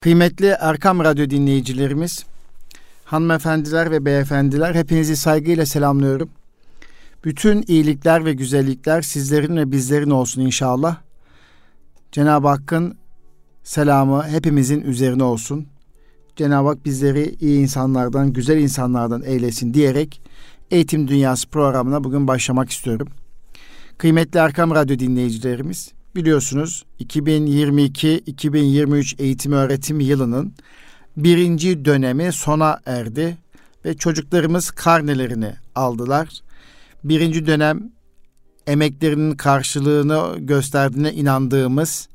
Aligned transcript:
Kıymetli 0.00 0.46
Erkam 0.60 1.00
Radyo 1.00 1.30
dinleyicilerimiz, 1.30 2.24
hanımefendiler 3.04 3.90
ve 3.90 4.04
beyefendiler 4.04 4.74
hepinizi 4.74 5.16
saygıyla 5.16 5.66
selamlıyorum. 5.66 6.30
Bütün 7.24 7.64
iyilikler 7.66 8.24
ve 8.24 8.32
güzellikler 8.32 9.02
sizlerin 9.02 9.56
ve 9.56 9.72
bizlerin 9.72 10.10
olsun 10.10 10.40
inşallah. 10.40 10.96
Cenab-ı 12.12 12.48
Hakk'ın 12.48 12.98
selamı 13.64 14.28
hepimizin 14.28 14.80
üzerine 14.80 15.22
olsun. 15.22 15.66
Cenab-ı 16.36 16.68
Hak 16.68 16.84
bizleri 16.84 17.34
iyi 17.40 17.60
insanlardan, 17.60 18.32
güzel 18.32 18.58
insanlardan 18.58 19.22
eylesin 19.22 19.74
diyerek 19.74 20.22
Eğitim 20.70 21.08
Dünyası 21.08 21.48
programına 21.48 22.04
bugün 22.04 22.28
başlamak 22.28 22.70
istiyorum. 22.70 23.08
Kıymetli 23.98 24.38
Erkam 24.38 24.70
Radyo 24.70 24.98
dinleyicilerimiz, 24.98 25.92
biliyorsunuz 26.16 26.84
2022-2023 27.00 29.22
eğitim 29.22 29.52
öğretim 29.52 30.00
yılının 30.00 30.54
birinci 31.16 31.84
dönemi 31.84 32.32
sona 32.32 32.80
erdi 32.86 33.36
ve 33.84 33.96
çocuklarımız 33.96 34.70
karnelerini 34.70 35.54
aldılar. 35.74 36.28
Birinci 37.04 37.46
dönem 37.46 37.92
emeklerinin 38.66 39.36
karşılığını 39.36 40.38
gösterdiğine 40.38 41.12
inandığımız 41.12 42.08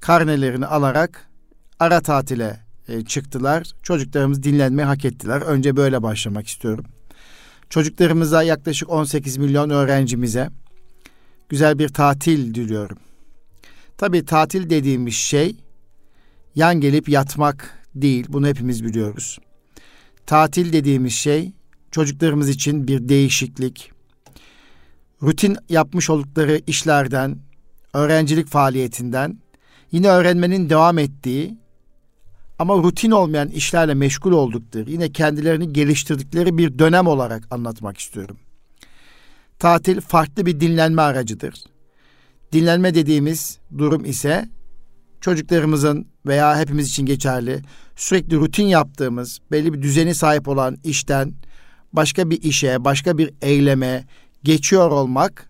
karnelerini 0.00 0.66
alarak 0.66 1.28
ara 1.80 2.00
tatile 2.00 2.60
e, 2.88 3.04
çıktılar. 3.04 3.66
Çocuklarımız 3.82 4.42
dinlenmeyi 4.42 4.86
hak 4.86 5.04
ettiler. 5.04 5.40
Önce 5.40 5.76
böyle 5.76 6.02
başlamak 6.02 6.46
istiyorum. 6.46 6.84
Çocuklarımıza 7.70 8.42
yaklaşık 8.42 8.90
18 8.90 9.36
milyon 9.36 9.70
öğrencimize 9.70 10.50
güzel 11.48 11.78
bir 11.78 11.88
tatil 11.88 12.54
diliyorum. 12.54 12.98
Tabii 13.98 14.24
tatil 14.24 14.70
dediğimiz 14.70 15.14
şey 15.14 15.56
yan 16.54 16.80
gelip 16.80 17.08
yatmak 17.08 17.84
değil. 17.94 18.26
Bunu 18.28 18.46
hepimiz 18.46 18.84
biliyoruz. 18.84 19.38
Tatil 20.26 20.72
dediğimiz 20.72 21.12
şey 21.12 21.52
çocuklarımız 21.90 22.48
için 22.48 22.88
bir 22.88 23.08
değişiklik. 23.08 23.92
Rutin 25.22 25.56
yapmış 25.68 26.10
oldukları 26.10 26.60
işlerden, 26.66 27.38
öğrencilik 27.94 28.46
faaliyetinden 28.46 29.38
yine 29.92 30.08
öğrenmenin 30.08 30.70
devam 30.70 30.98
ettiği 30.98 31.58
ama 32.58 32.76
rutin 32.76 33.10
olmayan 33.10 33.48
işlerle 33.48 33.94
meşgul 33.94 34.32
oldukları, 34.32 34.90
yine 34.90 35.12
kendilerini 35.12 35.72
geliştirdikleri 35.72 36.58
bir 36.58 36.78
dönem 36.78 37.06
olarak 37.06 37.42
anlatmak 37.50 37.98
istiyorum. 37.98 38.36
Tatil 39.58 40.00
farklı 40.00 40.46
bir 40.46 40.60
dinlenme 40.60 41.02
aracıdır. 41.02 41.54
Dinlenme 42.52 42.94
dediğimiz 42.94 43.58
durum 43.78 44.04
ise 44.04 44.48
çocuklarımızın 45.20 46.06
veya 46.26 46.58
hepimiz 46.58 46.88
için 46.88 47.06
geçerli 47.06 47.62
sürekli 47.96 48.36
rutin 48.36 48.66
yaptığımız 48.66 49.38
belli 49.50 49.72
bir 49.72 49.82
düzeni 49.82 50.14
sahip 50.14 50.48
olan 50.48 50.76
işten 50.84 51.34
başka 51.92 52.30
bir 52.30 52.42
işe, 52.42 52.84
başka 52.84 53.18
bir 53.18 53.30
eyleme 53.42 54.04
geçiyor 54.44 54.90
olmak 54.90 55.48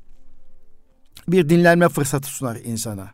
bir 1.28 1.48
dinlenme 1.48 1.88
fırsatı 1.88 2.28
sunar 2.28 2.56
insana. 2.56 3.10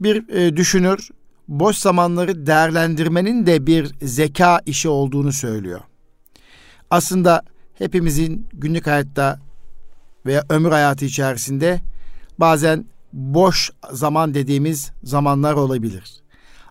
Bir 0.00 0.28
e, 0.28 0.56
düşünür 0.56 1.08
boş 1.48 1.76
zamanları 1.76 2.46
değerlendirmenin 2.46 3.46
de 3.46 3.66
bir 3.66 3.90
zeka 4.02 4.60
işi 4.66 4.88
olduğunu 4.88 5.32
söylüyor. 5.32 5.80
Aslında 6.90 7.42
hepimizin 7.74 8.48
günlük 8.52 8.86
hayatta 8.86 9.40
veya 10.26 10.44
ömür 10.48 10.70
hayatı 10.70 11.04
içerisinde 11.04 11.80
bazen 12.40 12.84
boş 13.12 13.70
zaman 13.92 14.34
dediğimiz 14.34 14.90
zamanlar 15.02 15.54
olabilir. 15.54 16.20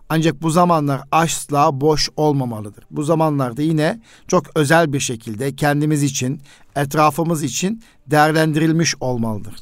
Ancak 0.08 0.42
bu 0.42 0.50
zamanlar 0.50 1.00
asla 1.12 1.80
boş 1.80 2.08
olmamalıdır. 2.16 2.84
Bu 2.90 3.02
zamanlarda 3.02 3.62
yine 3.62 4.00
çok 4.28 4.56
özel 4.56 4.92
bir 4.92 5.00
şekilde 5.00 5.56
kendimiz 5.56 6.02
için, 6.02 6.40
etrafımız 6.76 7.42
için 7.42 7.82
değerlendirilmiş 8.06 8.94
olmalıdır. 9.00 9.54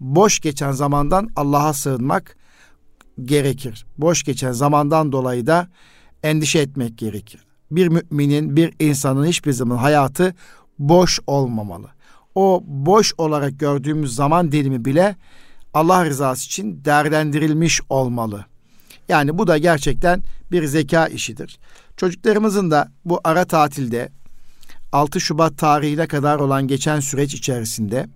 Boş 0.00 0.40
geçen 0.40 0.72
zamandan 0.72 1.30
Allah'a 1.36 1.72
sığınmak 1.72 2.36
gerekir. 3.24 3.86
Boş 3.98 4.22
geçen 4.22 4.52
zamandan 4.52 5.12
dolayı 5.12 5.46
da 5.46 5.68
endişe 6.22 6.58
etmek 6.58 6.98
gerekir. 6.98 7.40
Bir 7.70 7.88
müminin, 7.88 8.56
bir 8.56 8.74
insanın 8.78 9.26
hiçbir 9.26 9.52
zaman 9.52 9.76
hayatı 9.76 10.34
boş 10.78 11.20
olmamalı. 11.26 11.86
O 12.34 12.62
boş 12.66 13.14
olarak 13.18 13.58
gördüğümüz 13.58 14.14
zaman 14.14 14.52
dilimi 14.52 14.84
bile 14.84 15.16
Allah 15.76 16.04
rızası 16.04 16.46
için 16.46 16.84
değerlendirilmiş 16.84 17.80
olmalı. 17.88 18.44
Yani 19.08 19.38
bu 19.38 19.46
da 19.46 19.58
gerçekten 19.58 20.22
bir 20.52 20.64
zeka 20.64 21.06
işidir. 21.06 21.58
Çocuklarımızın 21.96 22.70
da 22.70 22.88
bu 23.04 23.20
ara 23.24 23.44
tatilde 23.44 24.08
6 24.92 25.20
Şubat 25.20 25.58
tarihine 25.58 26.06
kadar 26.06 26.38
olan 26.38 26.68
geçen 26.68 27.00
süreç 27.00 27.34
içerisinde 27.34 28.06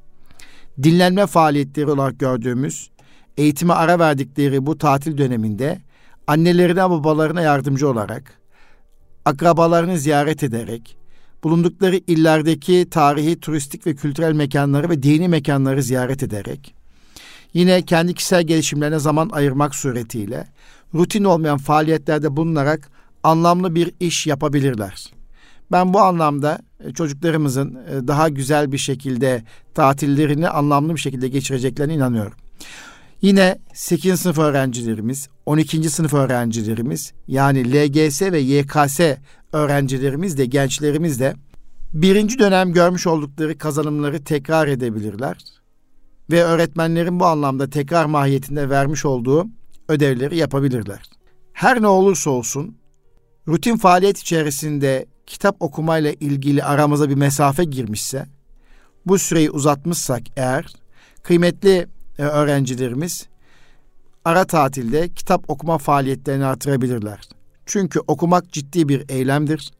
dinlenme 0.82 1.26
faaliyetleri 1.26 1.90
olarak 1.90 2.18
gördüğümüz 2.18 2.90
eğitime 3.36 3.72
ara 3.72 3.98
verdikleri 3.98 4.66
bu 4.66 4.78
tatil 4.78 5.18
döneminde 5.18 5.78
annelerine 6.26 6.90
babalarına 6.90 7.42
yardımcı 7.42 7.88
olarak 7.88 8.40
akrabalarını 9.24 9.98
ziyaret 9.98 10.42
ederek 10.42 10.96
bulundukları 11.44 11.96
illerdeki 11.96 12.86
tarihi, 12.90 13.40
turistik 13.40 13.86
ve 13.86 13.94
kültürel 13.94 14.32
mekanları 14.32 14.90
ve 14.90 15.02
dini 15.02 15.28
mekanları 15.28 15.82
ziyaret 15.82 16.22
ederek 16.22 16.79
Yine 17.54 17.82
kendi 17.82 18.14
kişisel 18.14 18.42
gelişimlerine 18.42 18.98
zaman 18.98 19.28
ayırmak 19.32 19.74
suretiyle 19.74 20.46
rutin 20.94 21.24
olmayan 21.24 21.58
faaliyetlerde 21.58 22.36
bulunarak 22.36 22.90
anlamlı 23.22 23.74
bir 23.74 23.92
iş 24.00 24.26
yapabilirler. 24.26 25.12
Ben 25.72 25.94
bu 25.94 26.00
anlamda 26.00 26.58
e, 26.84 26.92
çocuklarımızın 26.92 27.74
e, 27.74 28.08
daha 28.08 28.28
güzel 28.28 28.72
bir 28.72 28.78
şekilde 28.78 29.42
tatillerini 29.74 30.48
anlamlı 30.48 30.94
bir 30.94 31.00
şekilde 31.00 31.28
geçireceklerine 31.28 31.94
inanıyorum. 31.94 32.32
Yine 33.22 33.58
8. 33.74 34.20
sınıf 34.20 34.38
öğrencilerimiz, 34.38 35.28
12. 35.46 35.90
sınıf 35.90 36.14
öğrencilerimiz 36.14 37.12
yani 37.28 37.72
LGS 37.72 38.22
ve 38.22 38.38
YKS 38.38 39.00
öğrencilerimiz 39.52 40.38
de 40.38 40.46
gençlerimiz 40.46 41.20
de 41.20 41.34
birinci 41.92 42.38
dönem 42.38 42.72
görmüş 42.72 43.06
oldukları 43.06 43.58
kazanımları 43.58 44.24
tekrar 44.24 44.68
edebilirler 44.68 45.36
ve 46.30 46.44
öğretmenlerin 46.44 47.20
bu 47.20 47.26
anlamda 47.26 47.70
tekrar 47.70 48.04
mahiyetinde 48.04 48.70
vermiş 48.70 49.04
olduğu 49.04 49.46
ödevleri 49.88 50.36
yapabilirler. 50.36 51.02
Her 51.52 51.82
ne 51.82 51.86
olursa 51.86 52.30
olsun 52.30 52.76
rutin 53.48 53.76
faaliyet 53.76 54.18
içerisinde 54.18 55.06
kitap 55.26 55.56
okumayla 55.60 56.12
ilgili 56.20 56.64
aramıza 56.64 57.10
bir 57.10 57.14
mesafe 57.14 57.64
girmişse 57.64 58.26
bu 59.06 59.18
süreyi 59.18 59.50
uzatmışsak 59.50 60.22
eğer 60.36 60.74
kıymetli 61.22 61.86
e, 62.18 62.22
öğrencilerimiz 62.22 63.26
ara 64.24 64.44
tatilde 64.44 65.08
kitap 65.08 65.50
okuma 65.50 65.78
faaliyetlerini 65.78 66.44
artırabilirler. 66.44 67.28
Çünkü 67.66 68.00
okumak 68.06 68.52
ciddi 68.52 68.88
bir 68.88 69.04
eylemdir. 69.08 69.70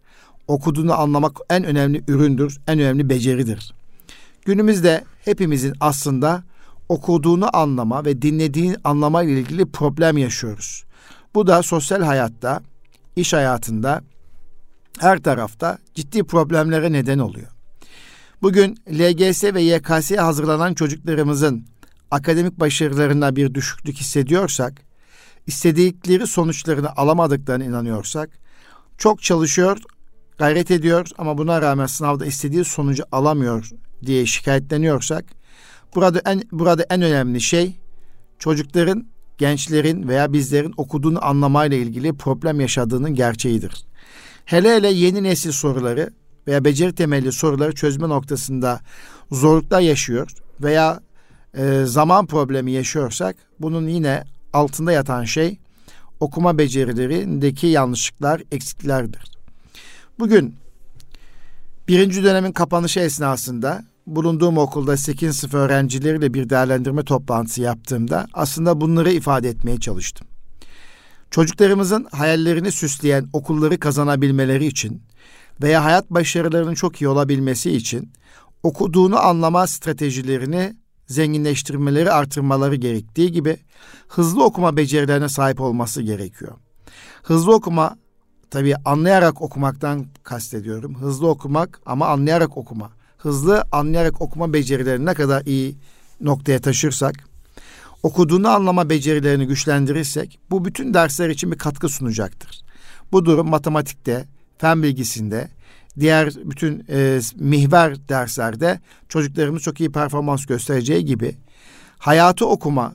Okuduğunu 0.48 0.94
anlamak 1.00 1.36
en 1.50 1.64
önemli 1.64 2.04
üründür, 2.08 2.60
en 2.68 2.78
önemli 2.78 3.08
beceridir. 3.08 3.74
Günümüzde 4.44 5.04
hepimizin 5.25 5.75
aslında 5.81 6.44
okuduğunu 6.88 7.56
anlama 7.56 8.04
ve 8.04 8.22
dinlediğini 8.22 8.76
anlama 8.84 9.22
ile 9.22 9.41
ilgili 9.41 9.66
problem 9.66 10.19
yaşıyoruz. 10.19 10.84
Bu 11.34 11.47
da 11.47 11.62
sosyal 11.62 12.03
hayatta, 12.03 12.62
iş 13.16 13.32
hayatında 13.32 14.03
her 14.98 15.19
tarafta 15.19 15.78
ciddi 15.94 16.25
problemlere 16.25 16.92
neden 16.92 17.19
oluyor. 17.19 17.48
Bugün 18.42 18.76
LGS 18.91 19.44
ve 19.44 19.62
YKS'ye 19.62 20.20
hazırlanan 20.20 20.75
çocuklarımızın 20.75 21.66
akademik 22.10 22.60
başarılarında 22.60 23.36
bir 23.36 23.54
düşüklük 23.54 23.97
hissediyorsak, 23.97 24.82
istedikleri 25.47 26.26
sonuçlarını 26.26 26.97
alamadıklarına 26.97 27.64
inanıyorsak, 27.64 28.30
çok 28.98 29.22
çalışıyor, 29.22 29.78
gayret 30.39 30.71
ediyor 30.71 31.09
ama 31.18 31.39
buna 31.39 31.62
rağmen 31.62 31.86
sınavda 31.86 32.27
istediği 32.27 32.65
sonucu 32.65 33.04
alamıyor 33.12 33.71
diye 34.06 34.26
şikayetleniyorsak 34.26 35.24
burada 35.94 36.22
en 36.24 36.42
burada 36.52 36.86
en 36.91 37.02
önemli 37.02 37.41
şey 37.41 37.76
çocukların, 38.38 39.06
gençlerin 39.38 40.08
veya 40.08 40.32
bizlerin 40.32 40.74
okuduğunu 40.76 41.24
anlamayla 41.24 41.76
ilgili 41.76 42.12
problem 42.12 42.60
yaşadığının 42.60 43.14
gerçeğidir. 43.14 43.84
Hele 44.44 44.76
hele 44.76 44.88
yeni 44.88 45.22
nesil 45.22 45.52
soruları 45.52 46.10
veya 46.47 46.64
beceri 46.64 46.94
temelli 46.94 47.32
soruları 47.32 47.74
çözme 47.74 48.08
noktasında 48.08 48.80
zorluklar 49.30 49.80
yaşıyor 49.80 50.30
veya 50.60 51.00
e, 51.54 51.82
zaman 51.84 52.26
problemi 52.26 52.72
yaşıyorsak 52.72 53.36
bunun 53.60 53.88
yine 53.88 54.24
altında 54.53 54.92
yatan 54.92 55.24
şey 55.24 55.58
okuma 56.20 56.58
becerilerindeki 56.58 57.66
yanlışlıklar, 57.66 58.42
eksiklerdir. 58.53 59.22
Bugün 60.18 60.54
birinci 61.88 62.24
dönemin 62.24 62.53
kapanışı 62.53 63.00
esnasında 63.00 63.84
bulunduğum 64.16 64.59
okulda 64.59 64.97
8 64.97 65.36
sınıf 65.36 65.54
öğrencileriyle 65.54 66.34
bir 66.34 66.51
değerlendirme 66.51 67.04
toplantısı 67.04 67.62
yaptığımda 67.62 68.27
aslında 68.33 68.80
bunları 68.80 69.12
ifade 69.12 69.48
etmeye 69.48 69.80
çalıştım. 69.80 70.27
Çocuklarımızın 71.30 72.07
hayallerini 72.12 72.72
süsleyen 72.72 73.28
okulları 73.33 73.80
kazanabilmeleri 73.80 74.66
için 74.66 75.03
veya 75.62 75.84
hayat 75.84 76.10
başarılarının 76.10 76.74
çok 76.74 77.01
iyi 77.03 77.09
olabilmesi 77.09 77.71
için 77.71 78.12
okuduğunu 78.62 79.18
anlama 79.18 79.66
stratejilerini 79.66 80.77
zenginleştirmeleri, 81.06 82.13
artırmaları 82.13 82.77
gerektiği 82.77 83.33
gibi 83.33 83.56
hızlı 84.09 84.45
okuma 84.45 84.77
becerilerine 84.77 85.28
sahip 85.28 85.60
olması 85.60 86.03
gerekiyor. 86.03 86.53
Hızlı 87.22 87.54
okuma 87.54 87.97
tabii 88.51 88.74
anlayarak 88.84 89.42
okumaktan 89.42 90.06
kastediyorum. 90.22 90.95
Hızlı 90.95 91.28
okumak 91.28 91.80
ama 91.86 92.06
anlayarak 92.06 92.56
okuma. 92.56 92.99
Hızlı 93.22 93.64
anlayarak 93.72 94.20
okuma 94.20 94.52
becerilerini 94.52 95.06
ne 95.06 95.14
kadar 95.14 95.46
iyi 95.46 95.76
noktaya 96.20 96.60
taşırsak, 96.60 97.14
okuduğunu 98.02 98.48
anlama 98.48 98.90
becerilerini 98.90 99.46
güçlendirirsek 99.46 100.38
bu 100.50 100.64
bütün 100.64 100.94
dersler 100.94 101.28
için 101.28 101.52
bir 101.52 101.58
katkı 101.58 101.88
sunacaktır. 101.88 102.60
Bu 103.12 103.24
durum 103.24 103.48
matematikte, 103.48 104.28
fen 104.58 104.82
bilgisinde, 104.82 105.48
diğer 106.00 106.34
bütün 106.44 106.84
e, 106.90 107.20
mihver 107.34 108.08
derslerde 108.08 108.80
çocuklarımız 109.08 109.62
çok 109.62 109.80
iyi 109.80 109.92
performans 109.92 110.46
göstereceği 110.46 111.04
gibi 111.04 111.36
hayatı 111.98 112.46
okuma, 112.46 112.94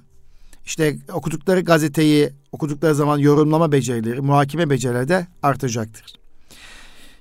işte 0.66 0.98
okudukları 1.14 1.62
gazeteyi 1.62 2.30
okudukları 2.52 2.96
zaman 2.96 3.18
yorumlama 3.18 3.72
becerileri, 3.72 4.22
muhakeme 4.22 4.70
becerileri 4.70 5.08
de 5.08 5.28
artacaktır. 5.44 6.06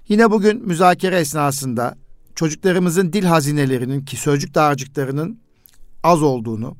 Yine 0.08 0.30
bugün 0.30 0.66
müzakere 0.66 1.18
esnasında 1.18 2.03
çocuklarımızın 2.34 3.12
dil 3.12 3.24
hazinelerinin 3.24 4.04
ki 4.04 4.16
sözcük 4.16 4.54
dağarcıklarının 4.54 5.38
az 6.02 6.22
olduğunu, 6.22 6.76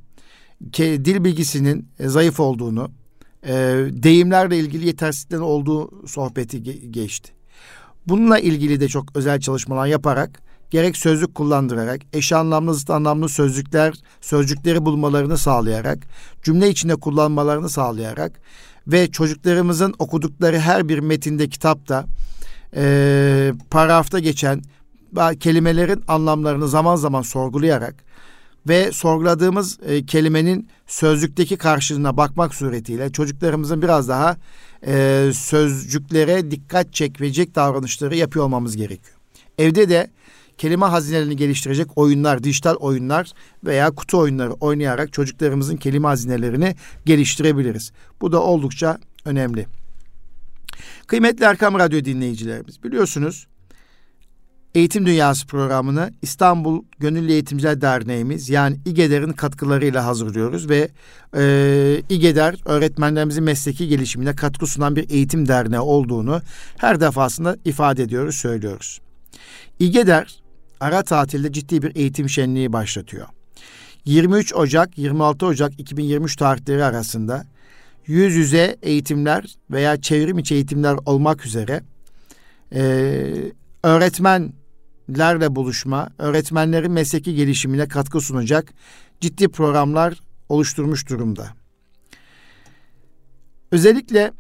ki 0.73 1.01
dil 1.05 1.25
bilgisinin 1.25 1.89
e, 1.99 2.09
zayıf 2.09 2.41
olduğunu, 2.41 2.91
e, 3.47 3.53
deyimlerle 3.91 4.59
ilgili 4.59 4.87
yetersizliklerin 4.87 5.43
olduğu 5.43 6.09
sohbeti 6.09 6.63
geçti. 6.91 7.33
Bununla 8.07 8.39
ilgili 8.39 8.81
de 8.81 8.89
çok 8.89 9.17
özel 9.17 9.41
çalışmalar 9.41 9.87
yaparak 9.87 10.43
gerek 10.71 10.97
sözlük 10.97 11.35
kullandırarak, 11.35 12.01
eş 12.13 12.33
anlamlı 12.33 12.75
zıt 12.75 12.91
anlamlı 12.91 13.29
sözcükler, 13.29 13.95
sözcükleri 14.21 14.85
bulmalarını 14.85 15.39
sağlayarak, 15.39 15.99
cümle 16.43 16.69
içinde 16.69 16.97
kullanmalarını 16.97 17.69
sağlayarak 17.69 18.41
ve 18.87 19.11
çocuklarımızın 19.11 19.95
okudukları 19.99 20.59
her 20.59 20.89
bir 20.89 20.99
metinde, 20.99 21.49
kitapta, 21.49 22.05
e, 22.77 23.53
paragrafta 23.71 24.19
geçen 24.19 24.63
kelimelerin 25.41 26.05
anlamlarını 26.09 26.69
zaman 26.69 26.97
zaman 26.97 27.23
sorgulayarak 27.23 27.95
ve 28.69 28.93
sorguladığımız 28.93 29.79
e, 29.87 30.07
kelimenin 30.07 30.69
sözlükteki 30.87 31.57
karşılığına 31.57 32.17
bakmak 32.17 32.55
suretiyle 32.55 33.13
çocuklarımızın 33.13 33.83
biraz 33.83 34.09
daha 34.09 34.37
e, 34.87 35.31
sözcüklere 35.35 36.51
dikkat 36.51 36.93
çekmeyecek 36.93 37.55
davranışları 37.55 38.17
yapıyor 38.17 38.45
olmamız 38.45 38.77
gerekiyor. 38.77 39.17
Evde 39.59 39.89
de 39.89 40.11
kelime 40.59 40.87
hazinelerini 40.87 41.37
geliştirecek 41.37 41.99
oyunlar, 41.99 42.45
dijital 42.45 42.75
oyunlar 42.75 43.33
veya 43.65 43.91
kutu 43.91 44.19
oyunları 44.19 44.53
oynayarak 44.53 45.13
çocuklarımızın 45.13 45.77
kelime 45.77 46.09
hazinelerini 46.09 46.75
geliştirebiliriz. 47.07 47.93
Bu 48.21 48.33
da 48.33 48.43
oldukça 48.43 48.99
önemli. 49.25 49.67
Kıymetli 51.07 51.45
Erkam 51.45 51.79
Radyo 51.79 52.05
dinleyicilerimiz 52.05 52.83
biliyorsunuz 52.83 53.47
Eğitim 54.75 55.07
Dünyası 55.07 55.47
programını 55.47 56.13
İstanbul 56.23 56.85
Gönüllü 56.99 57.33
Eğitimciler 57.33 57.81
Derneğimiz 57.81 58.49
yani 58.49 58.77
İGEDER'in 58.87 59.33
katkılarıyla 59.33 60.07
hazırlıyoruz 60.07 60.69
ve 60.69 60.89
e, 61.37 62.03
İGEDER 62.09 62.57
öğretmenlerimizin 62.65 63.45
mesleki 63.45 63.89
gelişimine 63.89 64.37
katkı 64.37 64.67
sunan 64.67 64.97
bir 64.97 65.11
eğitim 65.11 65.49
derneği 65.49 65.81
olduğunu 65.81 66.41
her 66.77 67.01
defasında 67.01 67.57
ifade 67.65 68.03
ediyoruz, 68.03 68.37
söylüyoruz. 68.37 69.01
İGEDER 69.79 70.39
ara 70.81 71.03
tatilde 71.03 71.53
ciddi 71.53 71.83
bir 71.83 71.97
eğitim 71.97 72.29
şenliği 72.29 72.73
başlatıyor. 72.73 73.27
23 74.05 74.55
Ocak 74.55 74.99
26 74.99 75.47
Ocak 75.47 75.81
2023 75.81 76.37
tarihleri 76.37 76.85
arasında 76.85 77.45
yüz 78.07 78.35
yüze 78.35 78.77
eğitimler 78.83 79.55
veya 79.71 80.01
çevrim 80.01 80.39
içi 80.39 80.55
eğitimler 80.55 80.97
olmak 81.07 81.47
üzere 81.47 81.83
e, 82.75 83.53
öğretmenlerle 85.09 85.57
buluşma, 85.57 86.11
öğretmenlerin 86.19 86.93
mesleki 86.93 87.35
gelişimine 87.35 87.89
katkı 87.89 88.21
sunacak 88.21 88.75
ciddi 89.21 89.49
programlar 89.49 90.15
oluşturmuş 90.49 91.09
durumda. 91.09 91.49
Özellikle 93.71 94.33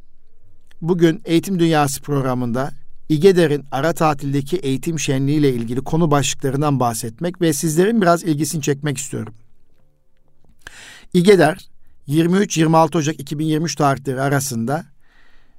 bugün 0.80 1.22
Eğitim 1.24 1.58
Dünyası 1.58 2.02
programında 2.02 2.70
İGEDER'in 3.08 3.64
ara 3.72 3.92
tatildeki 3.92 4.56
eğitim 4.56 4.98
şenliği 4.98 5.38
ile 5.38 5.52
ilgili 5.52 5.80
konu 5.80 6.10
başlıklarından 6.10 6.80
bahsetmek 6.80 7.40
ve 7.40 7.52
sizlerin 7.52 8.00
biraz 8.00 8.24
ilgisini 8.24 8.62
çekmek 8.62 8.98
istiyorum. 8.98 9.34
İGEDER 11.14 11.58
23-26 12.08 12.98
Ocak 12.98 13.20
2023 13.20 13.74
tarihleri 13.74 14.20
arasında 14.20 14.84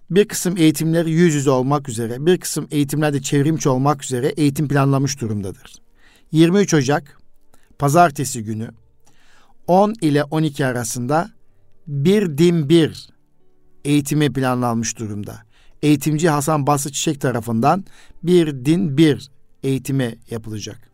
bir 0.09 0.27
kısım 0.27 0.57
eğitimleri 0.57 1.11
yüz 1.11 1.33
yüze 1.33 1.49
olmak 1.49 1.89
üzere, 1.89 2.25
bir 2.25 2.39
kısım 2.39 2.67
eğitimlerde 2.71 3.21
çevrimçi 3.21 3.69
olmak 3.69 4.03
üzere 4.03 4.27
eğitim 4.27 4.67
planlamış 4.67 5.21
durumdadır. 5.21 5.75
23 6.31 6.73
Ocak 6.73 7.17
pazartesi 7.79 8.43
günü 8.43 8.69
10 9.67 9.93
ile 10.01 10.23
12 10.23 10.65
arasında 10.65 11.29
bir 11.87 12.37
din 12.37 12.69
bir 12.69 13.09
eğitimi 13.85 14.33
planlanmış 14.33 14.99
durumda 14.99 15.45
eğitimci 15.81 16.29
Hasan 16.29 16.67
Basri 16.67 16.91
Çiçek 16.91 17.21
tarafından 17.21 17.85
bir 18.23 18.65
din 18.65 18.97
bir 18.97 19.29
eğitimi 19.63 20.15
yapılacak. 20.29 20.89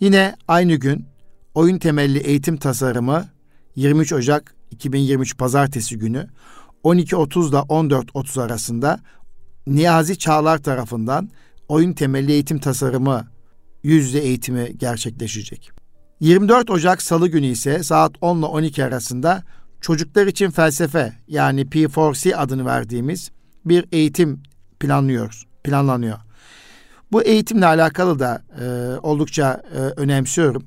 Yine 0.00 0.36
aynı 0.48 0.74
gün 0.74 1.06
oyun 1.54 1.78
temelli 1.78 2.18
eğitim 2.18 2.56
tasarımı 2.56 3.28
23 3.76 4.12
Ocak 4.12 4.54
2023 4.70 5.38
Pazartesi 5.38 5.98
günü 5.98 6.28
12.30 6.84 7.48
ile 7.48 7.56
14.30 7.56 8.42
arasında 8.42 9.00
Niyazi 9.66 10.18
Çağlar 10.18 10.58
tarafından 10.58 11.30
oyun 11.68 11.92
temelli 11.92 12.32
eğitim 12.32 12.58
tasarımı 12.58 13.26
yüzde 13.82 14.20
eğitimi 14.20 14.78
gerçekleşecek. 14.78 15.70
24 16.20 16.70
Ocak 16.70 17.02
Salı 17.02 17.28
günü 17.28 17.46
ise 17.46 17.82
saat 17.82 18.12
10 18.20 18.38
ile 18.38 18.46
12 18.46 18.84
arasında 18.84 19.42
çocuklar 19.80 20.26
için 20.26 20.50
felsefe 20.50 21.12
yani 21.28 21.62
P4C 21.62 22.36
adını 22.36 22.66
verdiğimiz 22.66 23.30
bir 23.64 23.84
eğitim 23.92 24.42
planlıyor, 24.80 25.42
planlanıyor. 25.64 26.18
Bu 27.12 27.22
eğitimle 27.22 27.66
alakalı 27.66 28.18
da 28.18 28.42
e, 28.60 28.66
oldukça 29.02 29.62
e, 29.74 29.78
önemsiyorum. 29.78 30.66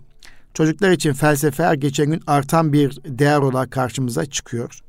Çocuklar 0.53 0.91
için 0.91 1.13
felsefe 1.13 1.63
her 1.63 1.73
geçen 1.73 2.11
gün 2.11 2.21
artan 2.27 2.73
bir 2.73 2.99
değer 3.05 3.39
olarak 3.39 3.71
karşımıza 3.71 4.25
çıkıyor. 4.25 4.79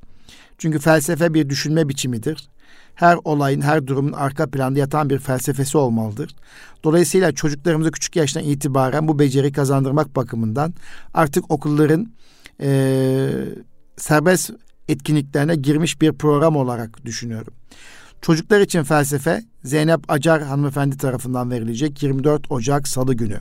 Çünkü 0.61 0.79
felsefe 0.79 1.35
bir 1.35 1.49
düşünme 1.49 1.89
biçimidir. 1.89 2.49
Her 2.95 3.19
olayın, 3.25 3.61
her 3.61 3.87
durumun 3.87 4.13
arka 4.13 4.51
planda 4.51 4.79
yatan 4.79 5.11
bir 5.11 5.19
felsefesi 5.19 5.79
olmalıdır. 5.79 6.37
Dolayısıyla 6.85 7.33
çocuklarımıza 7.33 7.91
küçük 7.91 8.17
yaştan 8.17 8.45
itibaren 8.45 9.09
bu 9.09 9.19
beceri 9.19 9.53
kazandırmak 9.53 10.17
bakımından 10.17 10.75
artık 11.15 11.51
okulların 11.51 12.13
e, 12.61 13.31
serbest 13.97 14.51
etkinliklerine 14.89 15.57
girmiş 15.57 16.01
bir 16.01 16.13
program 16.13 16.57
olarak 16.57 17.05
düşünüyorum. 17.05 17.55
Çocuklar 18.21 18.61
için 18.61 18.83
felsefe 18.83 19.43
Zeynep 19.65 20.11
Acar 20.11 20.43
hanımefendi 20.43 20.97
tarafından 20.97 21.51
verilecek 21.51 22.03
24 22.03 22.51
Ocak 22.53 22.89
Salı 22.89 23.15
günü. 23.15 23.39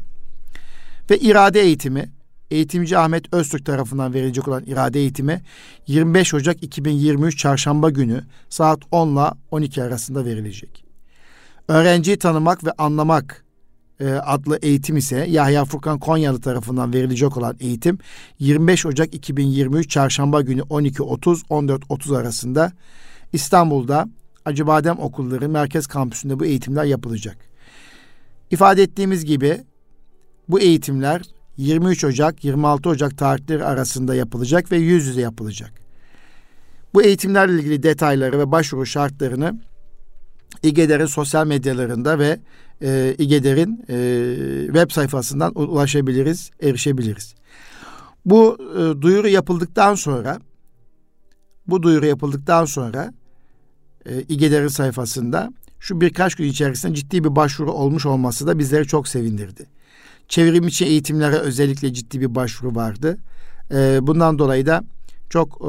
Ve 1.09 1.17
irade 1.17 1.61
eğitimi 1.61 2.09
eğitimci 2.51 2.97
Ahmet 2.97 3.33
Öztürk 3.33 3.65
tarafından 3.65 4.13
verilecek 4.13 4.47
olan 4.47 4.63
irade 4.63 4.99
eğitimi 4.99 5.41
25 5.87 6.33
Ocak 6.33 6.63
2023 6.63 7.37
Çarşamba 7.37 7.89
günü 7.89 8.23
saat 8.49 8.79
10 8.91 9.13
ile 9.13 9.31
12 9.51 9.83
arasında 9.83 10.25
verilecek. 10.25 10.85
Öğrenciyi 11.67 12.17
tanımak 12.17 12.65
ve 12.65 12.71
anlamak 12.71 13.45
e, 13.99 14.11
adlı 14.13 14.59
eğitim 14.61 14.97
ise 14.97 15.25
Yahya 15.29 15.65
Furkan 15.65 15.99
Konyalı 15.99 16.41
tarafından 16.41 16.93
verilecek 16.93 17.37
olan 17.37 17.55
eğitim 17.59 17.97
25 18.39 18.85
Ocak 18.85 19.13
2023 19.13 19.89
Çarşamba 19.89 20.41
günü 20.41 20.61
12.30-14.30 20.61 22.17
arasında 22.17 22.71
İstanbul'da 23.33 24.09
Acıbadem 24.45 24.99
Okulları 24.99 25.49
Merkez 25.49 25.87
Kampüsü'nde 25.87 26.39
bu 26.39 26.45
eğitimler 26.45 26.85
yapılacak. 26.85 27.37
İfade 28.51 28.83
ettiğimiz 28.83 29.25
gibi 29.25 29.61
bu 30.49 30.59
eğitimler 30.59 31.21
23 31.59 32.03
Ocak 32.03 32.43
26 32.43 32.89
Ocak 32.89 33.17
tarihleri 33.17 33.65
arasında 33.65 34.15
yapılacak 34.15 34.71
ve 34.71 34.77
yüz 34.77 35.07
yüze 35.07 35.21
yapılacak. 35.21 35.71
Bu 36.93 37.03
eğitimlerle 37.03 37.53
ilgili 37.53 37.83
detayları 37.83 38.39
ve 38.39 38.51
başvuru 38.51 38.85
şartlarını 38.85 39.59
İGEDER'in 40.63 41.05
sosyal 41.05 41.47
medyalarında 41.47 42.19
ve 42.19 42.39
e, 42.81 43.15
İGEDER'in 43.17 43.85
e, 43.89 44.65
web 44.65 44.91
sayfasından 44.91 45.51
ulaşabiliriz, 45.55 46.51
erişebiliriz. 46.61 47.35
Bu 48.25 48.57
e, 48.77 49.01
duyuru 49.01 49.27
yapıldıktan 49.27 49.95
sonra 49.95 50.39
bu 51.67 51.83
duyuru 51.83 52.05
yapıldıktan 52.05 52.65
sonra 52.65 53.13
e, 54.05 54.21
İGEDER'in 54.21 54.67
sayfasında 54.67 55.53
şu 55.79 56.01
birkaç 56.01 56.35
gün 56.35 56.45
içerisinde 56.45 56.95
ciddi 56.95 57.23
bir 57.23 57.35
başvuru 57.35 57.71
olmuş 57.71 58.05
olması 58.05 58.47
da 58.47 58.59
bizleri 58.59 58.87
çok 58.87 59.07
sevindirdi. 59.07 59.78
Çevrim 60.29 60.67
içi 60.67 60.85
eğitimlere 60.85 61.35
özellikle 61.35 61.93
ciddi 61.93 62.21
bir 62.21 62.35
başvuru 62.35 62.75
vardı. 62.75 63.17
E, 63.71 63.99
bundan 64.01 64.39
dolayı 64.39 64.65
da 64.65 64.83
çok 65.29 65.61
e, 65.61 65.67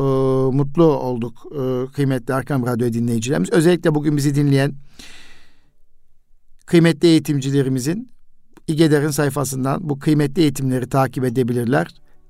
mutlu 0.56 0.84
olduk 0.84 1.46
e, 1.52 1.92
kıymetli 1.92 2.34
Arkam 2.34 2.66
Radyo 2.66 2.92
dinleyicilerimiz. 2.92 3.50
Özellikle 3.50 3.94
bugün 3.94 4.16
bizi 4.16 4.34
dinleyen 4.34 4.74
kıymetli 6.66 7.08
eğitimcilerimizin 7.08 8.10
İGEDER'in 8.66 9.10
sayfasından 9.10 9.88
bu 9.88 9.98
kıymetli 9.98 10.42
eğitimleri 10.42 10.88
takip 10.88 11.24
edebilirler 11.24 11.86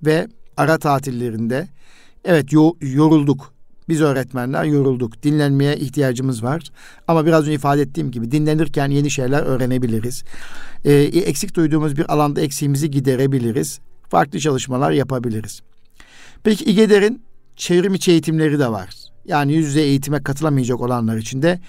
ve 0.07 0.29
ara 0.57 0.79
tatillerinde 0.79 1.69
evet 2.25 2.53
yorulduk. 2.81 3.55
Biz 3.91 4.01
öğretmenler 4.01 4.65
yorulduk. 4.65 5.23
Dinlenmeye 5.23 5.77
ihtiyacımız 5.77 6.43
var. 6.43 6.63
Ama 7.09 7.27
biraz 7.27 7.43
önce 7.43 7.53
ifade 7.53 7.83
ettiğim 7.83 8.11
gibi 8.11 8.31
dinlenirken 8.31 8.91
yeni 8.91 9.11
şeyler 9.11 9.43
öğrenebiliriz. 9.43 10.25
Ee, 10.85 10.93
eksik 11.03 11.57
duyduğumuz 11.57 11.97
bir 11.97 12.13
alanda 12.13 12.41
eksiğimizi 12.41 12.91
giderebiliriz. 12.91 13.81
Farklı 14.09 14.39
çalışmalar 14.39 14.91
yapabiliriz. 14.91 15.63
Peki 16.43 16.65
İGEDER'in 16.65 17.23
çevrim 17.57 17.95
içi 17.95 18.11
eğitimleri 18.11 18.59
de 18.59 18.69
var. 18.69 18.95
Yani 19.25 19.53
yüz 19.53 19.67
yüze 19.67 19.81
eğitime 19.81 20.23
katılamayacak 20.23 20.81
olanlar 20.81 21.17
için 21.17 21.43
de 21.43 21.61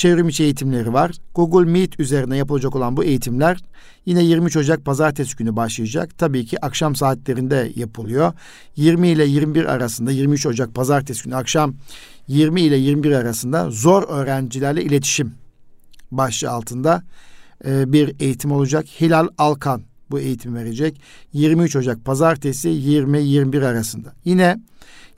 çevrim 0.00 0.28
içi 0.28 0.44
eğitimleri 0.44 0.92
var. 0.92 1.12
Google 1.34 1.70
Meet 1.70 2.00
üzerine 2.00 2.36
yapılacak 2.36 2.76
olan 2.76 2.96
bu 2.96 3.04
eğitimler 3.04 3.58
yine 4.06 4.22
23 4.24 4.56
Ocak 4.56 4.84
pazartesi 4.84 5.36
günü 5.36 5.56
başlayacak. 5.56 6.18
Tabii 6.18 6.46
ki 6.46 6.64
akşam 6.64 6.96
saatlerinde 6.96 7.72
yapılıyor. 7.76 8.32
20 8.76 9.08
ile 9.08 9.24
21 9.24 9.64
arasında 9.64 10.10
23 10.10 10.46
Ocak 10.46 10.74
pazartesi 10.74 11.24
günü 11.24 11.36
akşam 11.36 11.74
20 12.28 12.60
ile 12.60 12.76
21 12.76 13.12
arasında 13.12 13.70
zor 13.70 14.02
öğrencilerle 14.02 14.84
iletişim 14.84 15.34
başlığı 16.10 16.50
altında 16.50 17.02
e, 17.64 17.92
bir 17.92 18.14
eğitim 18.20 18.52
olacak. 18.52 18.86
Hilal 19.00 19.28
Alkan 19.38 19.82
bu 20.10 20.20
eğitim 20.20 20.54
verecek. 20.54 21.00
23 21.32 21.76
Ocak 21.76 22.04
pazartesi 22.04 22.68
20-21 22.68 23.66
arasında. 23.66 24.12
Yine 24.24 24.58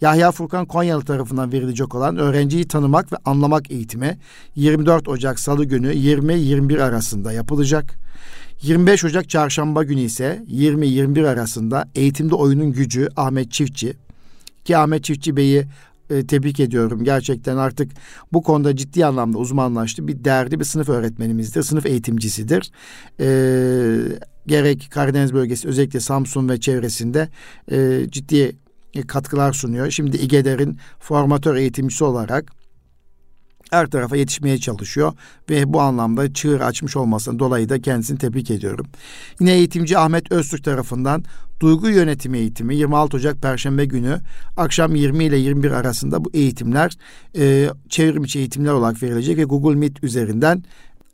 Yahya 0.02 0.32
Furkan 0.32 0.66
Konyalı 0.66 1.04
tarafından 1.04 1.52
verilecek 1.52 1.94
olan 1.94 2.16
öğrenciyi 2.16 2.68
tanımak 2.68 3.12
ve 3.12 3.16
anlamak 3.24 3.70
eğitimi 3.70 4.18
24 4.56 5.08
Ocak 5.08 5.40
Salı 5.40 5.64
günü 5.64 5.92
20-21 5.92 6.82
arasında 6.82 7.32
yapılacak. 7.32 7.94
25 8.62 9.04
Ocak 9.04 9.28
Çarşamba 9.28 9.84
günü 9.84 10.00
ise 10.00 10.44
20-21 10.50 11.28
arasında 11.28 11.88
eğitimde 11.94 12.34
oyunun 12.34 12.72
gücü 12.72 13.08
Ahmet 13.16 13.52
Çiftçi 13.52 13.96
ki 14.64 14.76
Ahmet 14.76 15.04
Çiftçi 15.04 15.36
Bey'i 15.36 15.66
e, 16.10 16.26
tebrik 16.26 16.60
ediyorum. 16.60 17.04
Gerçekten 17.04 17.56
artık 17.56 17.92
bu 18.32 18.42
konuda 18.42 18.76
ciddi 18.76 19.06
anlamda 19.06 19.38
uzmanlaştı. 19.38 20.08
Bir 20.08 20.24
değerli 20.24 20.60
bir 20.60 20.64
sınıf 20.64 20.88
öğretmenimizdir. 20.88 21.62
Sınıf 21.62 21.86
eğitimcisidir. 21.86 22.70
E, 23.20 23.26
gerek 24.46 24.88
Karadeniz 24.90 25.34
bölgesi 25.34 25.68
özellikle 25.68 26.00
Samsun 26.00 26.48
ve 26.48 26.60
çevresinde 26.60 27.28
e, 27.72 28.00
ciddi 28.08 28.61
katkılar 29.06 29.52
sunuyor. 29.52 29.90
Şimdi 29.90 30.16
İGEDER'in 30.16 30.78
formatör 31.00 31.56
eğitimcisi 31.56 32.04
olarak 32.04 32.52
her 33.72 33.86
tarafa 33.86 34.16
yetişmeye 34.16 34.58
çalışıyor 34.58 35.12
ve 35.50 35.72
bu 35.72 35.80
anlamda 35.80 36.32
çığır 36.32 36.60
açmış 36.60 36.96
olmasından 36.96 37.38
dolayı 37.38 37.68
da 37.68 37.80
kendisini 37.80 38.18
tebrik 38.18 38.50
ediyorum. 38.50 38.86
Yine 39.40 39.52
eğitimci 39.52 39.98
Ahmet 39.98 40.32
Öztürk 40.32 40.64
tarafından 40.64 41.24
duygu 41.60 41.88
yönetimi 41.88 42.38
eğitimi 42.38 42.76
26 42.76 43.16
Ocak 43.16 43.42
Perşembe 43.42 43.84
günü 43.84 44.20
akşam 44.56 44.94
20 44.94 45.24
ile 45.24 45.36
21 45.36 45.70
arasında 45.70 46.24
bu 46.24 46.30
eğitimler 46.34 46.96
e, 47.36 47.68
çevrim 47.88 48.24
eğitimler 48.36 48.72
olarak 48.72 49.02
verilecek 49.02 49.38
ve 49.38 49.44
Google 49.44 49.78
Meet 49.78 50.04
üzerinden 50.04 50.64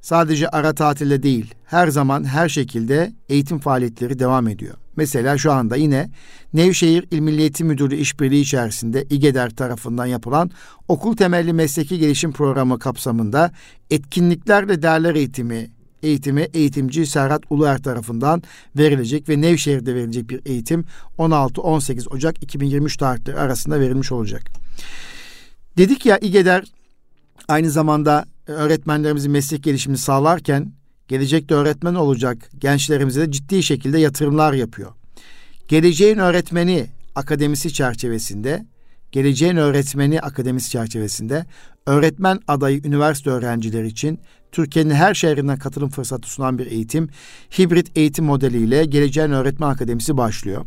sadece 0.00 0.48
ara 0.48 0.74
tatilde 0.74 1.22
değil, 1.22 1.54
her 1.64 1.88
zaman 1.88 2.24
her 2.24 2.48
şekilde 2.48 3.12
eğitim 3.28 3.58
faaliyetleri 3.58 4.18
devam 4.18 4.48
ediyor. 4.48 4.74
Mesela 4.96 5.38
şu 5.38 5.52
anda 5.52 5.76
yine 5.76 6.10
Nevşehir 6.52 7.06
İl 7.10 7.20
Milli 7.20 7.40
Eğitim 7.40 7.66
Müdürlüğü 7.66 7.96
işbirliği 7.96 8.40
içerisinde 8.40 9.04
İGEDER 9.10 9.50
tarafından 9.50 10.06
yapılan 10.06 10.50
okul 10.88 11.16
temelli 11.16 11.52
mesleki 11.52 11.98
gelişim 11.98 12.32
programı 12.32 12.78
kapsamında 12.78 13.52
etkinliklerle 13.90 14.82
değerler 14.82 15.14
eğitimi 15.14 15.70
eğitimi 16.02 16.40
eğitimci 16.40 17.06
Serhat 17.06 17.42
Uluer 17.50 17.78
tarafından 17.78 18.42
verilecek 18.76 19.28
ve 19.28 19.40
Nevşehir'de 19.40 19.94
verilecek 19.94 20.30
bir 20.30 20.40
eğitim 20.46 20.84
16-18 21.18 22.08
Ocak 22.08 22.42
2023 22.42 22.96
tarihleri 22.96 23.38
arasında 23.38 23.80
verilmiş 23.80 24.12
olacak. 24.12 24.42
Dedik 25.76 26.06
ya 26.06 26.18
İGEDER 26.18 26.64
aynı 27.48 27.70
zamanda 27.70 28.24
öğretmenlerimizin 28.46 29.32
meslek 29.32 29.62
gelişimini 29.62 29.98
sağlarken 29.98 30.72
gelecekte 31.08 31.54
öğretmen 31.54 31.94
olacak 31.94 32.50
gençlerimize 32.58 33.20
de 33.20 33.32
ciddi 33.32 33.62
şekilde 33.62 33.98
yatırımlar 33.98 34.52
yapıyor. 34.52 34.92
Geleceğin 35.68 36.18
Öğretmeni 36.18 36.86
Akademisi 37.14 37.72
çerçevesinde 37.72 38.66
Geleceğin 39.12 39.56
Öğretmeni 39.56 40.20
Akademisi 40.20 40.70
çerçevesinde 40.70 41.46
öğretmen 41.86 42.40
adayı 42.48 42.80
üniversite 42.84 43.30
öğrencileri 43.30 43.86
için 43.86 44.20
Türkiye'nin 44.52 44.94
her 44.94 45.14
şehrinden 45.14 45.58
katılım 45.58 45.88
fırsatı 45.88 46.30
sunan 46.30 46.58
bir 46.58 46.66
eğitim, 46.66 47.08
hibrit 47.58 47.98
eğitim 47.98 48.24
modeliyle 48.24 48.84
Geleceğin 48.84 49.30
Öğretmen 49.30 49.68
Akademisi 49.68 50.16
başlıyor. 50.16 50.66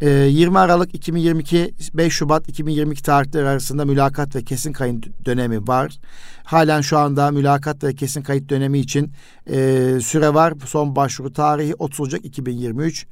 20 0.00 0.56
ee, 0.56 0.58
Aralık 0.58 0.94
2022 0.94 1.74
5 1.94 2.12
Şubat 2.12 2.48
2022 2.48 3.02
tarihleri 3.02 3.48
arasında 3.48 3.84
mülakat 3.84 4.36
ve 4.36 4.44
kesin 4.44 4.72
kayıt 4.72 5.06
dönemi 5.24 5.68
var. 5.68 5.98
Halen 6.44 6.80
şu 6.80 6.98
anda 6.98 7.30
mülakat 7.30 7.84
ve 7.84 7.94
kesin 7.94 8.22
kayıt 8.22 8.48
dönemi 8.50 8.78
için 8.78 9.12
e, 9.46 9.56
süre 10.02 10.34
var. 10.34 10.54
Son 10.66 10.96
başvuru 10.96 11.32
tarihi 11.32 11.74
30 11.78 12.00
Ocak 12.00 12.24
2023 12.24 13.06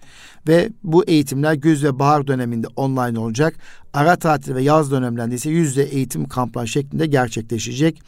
ve 0.49 0.69
bu 0.83 1.05
eğitimler 1.05 1.55
güz 1.55 1.85
ve 1.85 1.99
bahar 1.99 2.27
döneminde 2.27 2.67
online 2.77 3.19
olacak. 3.19 3.55
Ara 3.93 4.17
tatil 4.17 4.55
ve 4.55 4.63
yaz 4.63 4.91
dönemlerinde 4.91 5.35
ise 5.35 5.51
yüzde 5.51 5.83
eğitim 5.83 6.29
kampları 6.29 6.69
şeklinde 6.69 7.07
gerçekleşecek. 7.07 8.03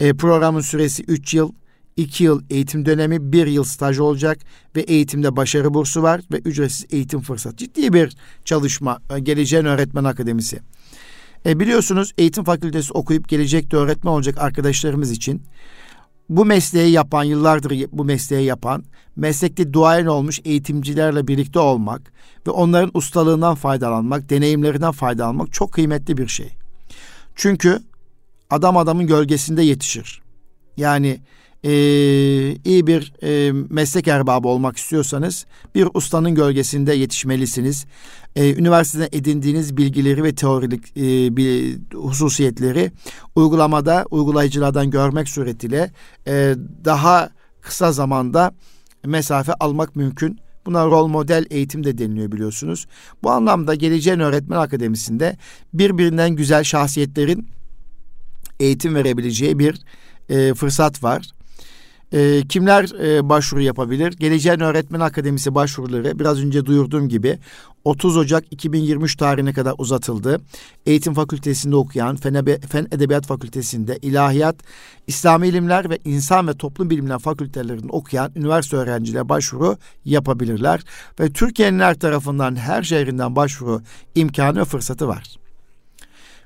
E, 0.00 0.14
programın 0.14 0.60
süresi 0.60 1.02
3 1.02 1.34
yıl. 1.34 1.52
2 1.96 2.24
yıl 2.24 2.42
eğitim 2.50 2.86
dönemi, 2.86 3.32
1 3.32 3.46
yıl 3.46 3.64
staj 3.64 3.98
olacak 3.98 4.38
ve 4.76 4.80
eğitimde 4.80 5.36
başarı 5.36 5.74
bursu 5.74 6.02
var 6.02 6.20
ve 6.32 6.38
ücretsiz 6.38 6.86
eğitim 6.90 7.20
fırsatı. 7.20 7.56
Ciddi 7.56 7.92
bir 7.92 8.16
çalışma 8.44 9.00
e, 9.16 9.18
Geleceğin 9.18 9.64
Öğretmen 9.64 10.04
Akademisi. 10.04 10.60
E 11.46 11.60
biliyorsunuz 11.60 12.12
eğitim 12.18 12.44
fakültesi 12.44 12.92
okuyup 12.92 13.28
gelecekte 13.28 13.76
öğretmen 13.76 14.12
olacak 14.12 14.38
arkadaşlarımız 14.38 15.10
için 15.10 15.42
bu 16.28 16.44
mesleği 16.44 16.92
yapan, 16.92 17.24
yıllardır 17.24 17.86
bu 17.92 18.04
mesleği 18.04 18.46
yapan, 18.46 18.84
meslekte 19.16 19.72
duayen 19.72 20.06
olmuş 20.06 20.40
eğitimcilerle 20.44 21.28
birlikte 21.28 21.58
olmak 21.58 22.12
ve 22.46 22.50
onların 22.50 22.90
ustalığından 22.94 23.54
faydalanmak, 23.54 24.30
deneyimlerinden 24.30 24.92
faydalanmak 24.92 25.52
çok 25.52 25.72
kıymetli 25.72 26.16
bir 26.16 26.28
şey. 26.28 26.48
Çünkü 27.34 27.82
adam 28.50 28.76
adamın 28.76 29.06
gölgesinde 29.06 29.62
yetişir. 29.62 30.22
Yani 30.76 31.20
e, 31.64 31.72
iyi 32.64 32.86
bir 32.86 33.12
e, 33.22 33.52
meslek 33.52 34.08
erbabı 34.08 34.48
olmak 34.48 34.76
istiyorsanız 34.76 35.46
bir 35.74 35.88
ustanın 35.94 36.34
gölgesinde 36.34 36.94
yetişmelisiniz. 36.94 37.86
E, 38.36 38.54
üniversiteden 38.54 39.08
edindiğiniz 39.12 39.76
bilgileri 39.76 40.24
ve 40.24 40.34
teorik 40.34 40.96
e, 40.96 41.36
bir 41.36 41.78
hususiyetleri 41.94 42.92
uygulamada 43.36 44.04
uygulayıcılardan 44.10 44.90
görmek 44.90 45.28
suretiyle 45.28 45.90
e, 46.26 46.54
daha 46.84 47.30
kısa 47.60 47.92
zamanda 47.92 48.52
mesafe 49.04 49.52
almak 49.60 49.96
mümkün. 49.96 50.38
Buna 50.66 50.86
rol 50.86 51.06
model 51.06 51.46
eğitim 51.50 51.84
de 51.84 51.98
deniliyor 51.98 52.32
biliyorsunuz. 52.32 52.86
Bu 53.22 53.30
anlamda 53.30 53.74
Geleceğin 53.74 54.20
Öğretmen 54.20 54.56
Akademisi'nde 54.56 55.36
birbirinden 55.74 56.30
güzel 56.30 56.64
şahsiyetlerin 56.64 57.48
eğitim 58.60 58.94
verebileceği 58.94 59.58
bir 59.58 59.80
e, 60.28 60.54
fırsat 60.54 61.02
var. 61.02 61.30
E, 62.12 62.42
kimler 62.48 63.00
e, 63.04 63.28
başvuru 63.28 63.62
yapabilir? 63.62 64.12
Geleceğin 64.12 64.60
Öğretmen 64.60 65.00
Akademisi 65.00 65.54
başvuruları 65.54 66.18
biraz 66.18 66.44
önce 66.44 66.66
duyurduğum 66.66 67.08
gibi 67.08 67.38
30 67.84 68.16
Ocak 68.16 68.44
2023 68.50 69.16
tarihine 69.16 69.52
kadar 69.52 69.74
uzatıldı. 69.78 70.40
Eğitim 70.86 71.14
Fakültesinde 71.14 71.76
okuyan, 71.76 72.16
Fen, 72.16 72.86
Edebiyat 72.92 73.26
Fakültesinde, 73.26 73.98
İlahiyat, 74.02 74.56
İslami 75.06 75.48
İlimler 75.48 75.90
ve 75.90 75.98
İnsan 76.04 76.48
ve 76.48 76.54
Toplum 76.54 76.90
Bilimler 76.90 77.18
Fakültelerinde 77.18 77.92
okuyan 77.92 78.32
üniversite 78.36 78.76
öğrencileri 78.76 79.28
başvuru 79.28 79.76
yapabilirler. 80.04 80.80
Ve 81.20 81.32
Türkiye'nin 81.32 81.80
her 81.80 81.94
tarafından, 81.94 82.56
her 82.56 82.82
şehrinden 82.82 83.36
başvuru 83.36 83.82
imkanı 84.14 84.60
ve 84.60 84.64
fırsatı 84.64 85.08
var. 85.08 85.36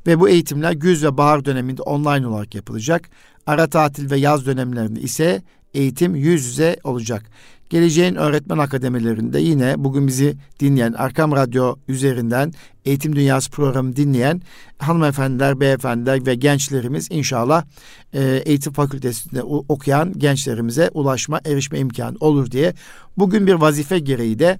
Ve 0.06 0.20
bu 0.20 0.28
eğitimler 0.28 0.72
güz 0.72 1.04
ve 1.04 1.16
bahar 1.16 1.44
döneminde 1.44 1.82
online 1.82 2.26
olarak 2.26 2.54
yapılacak. 2.54 3.10
Ara 3.46 3.66
tatil 3.66 4.10
ve 4.10 4.16
yaz 4.18 4.46
dönemlerinde 4.46 5.00
ise 5.00 5.42
eğitim 5.76 6.14
yüz 6.14 6.46
yüze 6.46 6.76
olacak. 6.84 7.22
Geleceğin 7.70 8.14
öğretmen 8.14 8.58
akademilerinde 8.58 9.40
yine 9.40 9.74
bugün 9.78 10.06
bizi 10.06 10.36
dinleyen 10.60 10.92
Arkam 10.92 11.32
Radyo 11.32 11.76
üzerinden 11.88 12.52
Eğitim 12.84 13.16
Dünyası 13.16 13.50
programı 13.50 13.96
dinleyen 13.96 14.42
hanımefendiler, 14.78 15.60
beyefendiler 15.60 16.26
ve 16.26 16.34
gençlerimiz 16.34 17.08
inşallah 17.10 17.64
e, 18.12 18.42
eğitim 18.44 18.72
fakültesinde 18.72 19.42
okuyan 19.42 20.18
gençlerimize 20.18 20.90
ulaşma, 20.94 21.40
erişme 21.44 21.78
imkanı 21.78 22.16
olur 22.20 22.50
diye 22.50 22.74
bugün 23.16 23.46
bir 23.46 23.54
vazife 23.54 23.98
gereği 23.98 24.38
de 24.38 24.58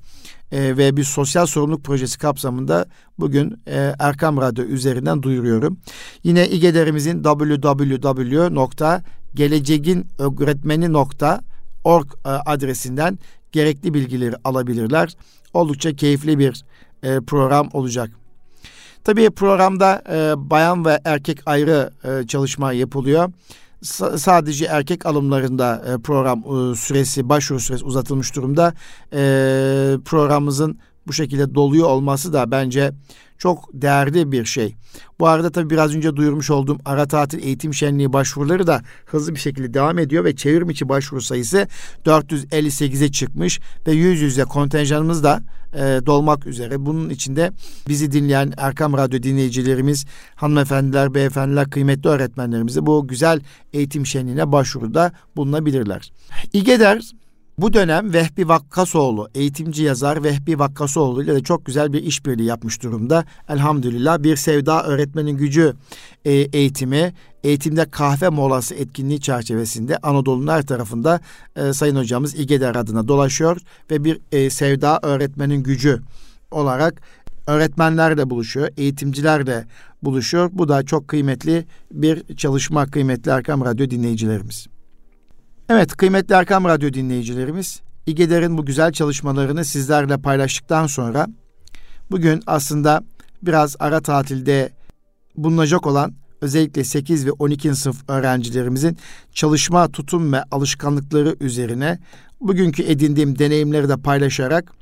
e, 0.53 0.77
ve 0.77 0.97
bir 0.97 1.05
sosyal 1.05 1.47
sorumluluk 1.47 1.85
projesi 1.85 2.19
kapsamında 2.19 2.87
bugün 3.19 3.63
e, 3.67 3.95
Erkam 3.99 4.37
Radyo 4.37 4.65
üzerinden 4.65 5.23
duyuruyorum. 5.23 5.79
Yine 6.25 6.49
İGEDER'imizin 6.49 7.25
www.geleceğinöğretmeni.org 9.37 12.13
e, 12.13 12.29
adresinden 12.29 13.19
gerekli 13.53 13.95
bilgileri 13.95 14.35
alabilirler. 14.45 15.13
Oldukça 15.55 15.97
keyifli 15.97 16.39
bir 16.39 16.65
e, 17.03 17.21
program 17.21 17.69
olacak. 17.73 18.11
Tabii 19.05 19.31
programda 19.31 20.03
e, 20.11 20.35
bayan 20.51 20.85
ve 20.85 21.01
erkek 21.05 21.39
ayrı 21.47 21.91
çalışma 22.27 22.73
yapılıyor 22.73 23.33
sadece 24.17 24.65
erkek 24.65 25.07
alımlarında 25.07 25.83
e, 25.87 25.99
program 25.99 26.39
e, 26.39 26.75
süresi, 26.75 27.29
başvuru 27.29 27.61
süresi 27.61 27.85
uzatılmış 27.85 28.37
durumda. 28.37 28.75
E, 29.13 29.19
programımızın 30.05 30.79
bu 31.07 31.13
şekilde 31.13 31.55
doluyor 31.55 31.89
olması 31.89 32.33
da 32.33 32.51
bence 32.51 32.93
çok 33.39 33.69
değerli 33.73 34.33
bir 34.33 34.45
şey. 34.45 34.77
Bu 35.21 35.29
arada 35.29 35.51
tabii 35.51 35.71
biraz 35.71 35.97
önce 35.97 36.17
duyurmuş 36.17 36.51
olduğum 36.51 36.79
ara 36.85 37.07
tatil 37.07 37.43
eğitim 37.43 37.75
şenliği 37.75 38.13
başvuruları 38.13 38.67
da 38.67 38.83
hızlı 39.07 39.35
bir 39.35 39.41
şekilde 39.41 39.75
devam 39.75 39.99
ediyor 39.99 40.25
ve 40.25 40.37
çevrim 40.37 40.71
içi 40.71 40.89
başvuru 40.89 41.21
sayısı 41.21 41.69
458'e 42.05 43.11
çıkmış 43.11 43.61
ve 43.87 43.93
yüz 43.93 44.21
yüze 44.21 44.45
kontenjanımız 44.45 45.25
da 45.25 45.41
e, 45.75 46.01
dolmak 46.07 46.47
üzere. 46.47 46.87
Bunun 46.87 47.11
içinde 47.11 47.53
bizi 47.89 48.13
dinleyen 48.13 48.53
Erkam 48.57 48.97
Radyo 48.97 49.23
dinleyicilerimiz, 49.23 50.07
hanımefendiler, 50.35 51.15
beyefendiler, 51.15 51.71
kıymetli 51.71 52.11
öğretmenlerimiz 52.11 52.77
de 52.77 52.87
bu 52.87 53.09
güzel 53.09 53.41
eğitim 53.73 54.07
şenliğine 54.07 54.53
başvuruda 54.53 55.13
bulunabilirler. 55.37 56.13
İGEDER 56.53 57.11
bu 57.59 57.73
dönem 57.73 58.13
Vehbi 58.13 58.49
Vakkasoğlu, 58.49 59.29
eğitimci 59.35 59.83
yazar 59.83 60.25
Vehbi 60.25 60.59
Vakkasoğlu 60.59 61.23
ile 61.23 61.35
de 61.35 61.43
çok 61.43 61.67
güzel 61.67 61.93
bir 61.93 62.03
işbirliği 62.03 62.45
yapmış 62.45 62.83
durumda. 62.83 63.25
Elhamdülillah 63.49 64.23
bir 64.23 64.37
sevda 64.37 64.85
öğretmenin 64.85 65.37
gücü 65.37 65.75
e, 66.25 66.33
eğitimi, 66.33 67.15
eğitimde 67.45 67.85
kahve 67.85 68.29
molası 68.29 68.75
etkinliği 68.75 69.21
çerçevesinde 69.21 69.97
Anadolu'nun 69.97 70.53
her 70.53 70.67
tarafında 70.67 71.21
e, 71.57 71.73
Sayın 71.73 71.97
Hocamız 71.97 72.35
İgeder 72.35 72.75
adına 72.75 73.09
dolaşıyor 73.09 73.61
ve 73.91 74.05
bir 74.05 74.21
e, 74.33 74.51
sevda 74.51 75.01
öğretmenin 75.03 75.63
gücü 75.63 76.01
olarak 76.51 77.03
öğretmenler 77.47 78.19
de 78.19 78.31
buluşuyor, 78.31 78.69
eğitimciler 78.77 79.47
de 79.47 79.65
buluşuyor. 80.03 80.51
Bu 80.53 80.69
da 80.69 80.83
çok 80.83 81.09
kıymetli 81.09 81.65
bir 81.93 82.37
çalışma 82.37 82.87
kıymetli 82.87 83.31
Erkam 83.31 83.65
Radyo 83.65 83.91
dinleyicilerimiz. 83.91 84.67
Evet 85.69 85.97
kıymetli 85.97 86.35
Erkam 86.35 86.65
Radyo 86.65 86.93
dinleyicilerimiz, 86.93 87.81
İGEDER'in 88.07 88.59
bu 88.59 88.67
güzel 88.67 88.93
çalışmalarını 88.93 89.65
sizlerle 89.65 90.17
paylaştıktan 90.17 90.87
sonra 90.87 91.27
bugün 92.11 92.43
aslında 92.47 93.03
biraz 93.43 93.77
ara 93.79 94.01
tatilde 94.01 94.73
bulunacak 95.37 95.87
olan 95.87 96.15
özellikle 96.41 96.85
8 96.85 97.27
ve 97.27 97.31
12. 97.31 97.75
sınıf 97.75 98.09
öğrencilerimizin 98.09 98.99
çalışma, 99.33 99.89
tutum 99.89 100.33
ve 100.33 100.43
alışkanlıkları 100.51 101.37
üzerine 101.41 101.99
bugünkü 102.41 102.83
edindiğim 102.83 103.39
deneyimleri 103.39 103.89
de 103.89 103.97
paylaşarak 103.97 104.73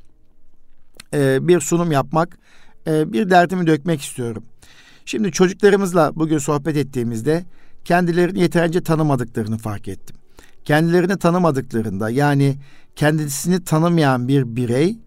e, 1.14 1.48
bir 1.48 1.60
sunum 1.60 1.92
yapmak, 1.92 2.38
e, 2.86 3.12
bir 3.12 3.30
derdimi 3.30 3.66
dökmek 3.66 4.02
istiyorum. 4.02 4.44
Şimdi 5.04 5.32
çocuklarımızla 5.32 6.12
bugün 6.14 6.38
sohbet 6.38 6.76
ettiğimizde 6.76 7.44
kendilerini 7.84 8.40
yeterince 8.40 8.82
tanımadıklarını 8.82 9.58
fark 9.58 9.88
ettim 9.88 10.16
kendilerini 10.64 11.18
tanımadıklarında 11.18 12.10
yani 12.10 12.56
kendisini 12.96 13.64
tanımayan 13.64 14.28
bir 14.28 14.56
birey 14.56 14.98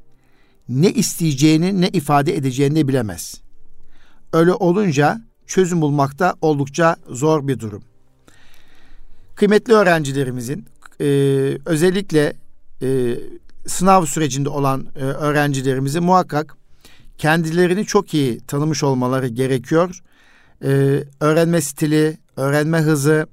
ne 0.70 0.92
isteyeceğini 0.92 1.82
ne 1.82 1.90
ifade 1.90 2.36
edeceğini 2.36 2.88
bilemez. 2.88 3.42
Öyle 4.34 4.54
olunca 4.54 5.22
çözüm 5.48 5.82
bulmakta 5.82 6.36
oldukça 6.42 6.96
zor 7.10 7.48
bir 7.48 7.60
durum. 7.60 7.84
Kıymetli 9.36 9.74
öğrencilerimizin 9.74 10.66
e, 11.02 11.06
özellikle 11.66 12.34
e, 12.82 13.18
sınav 13.68 14.06
sürecinde 14.06 14.50
olan 14.50 14.88
e, 14.96 15.00
öğrencilerimizin 15.00 16.04
muhakkak 16.04 16.58
kendilerini 17.18 17.86
çok 17.86 18.14
iyi 18.14 18.40
tanımış 18.40 18.84
olmaları 18.84 19.28
gerekiyor. 19.28 20.02
E, 20.64 21.04
öğrenme 21.20 21.62
stili, 21.62 22.18
öğrenme 22.38 22.78
hızı, 22.78 23.28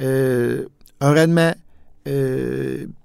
e, 0.00 0.06
öğrenme 1.02 1.54
e, 2.06 2.12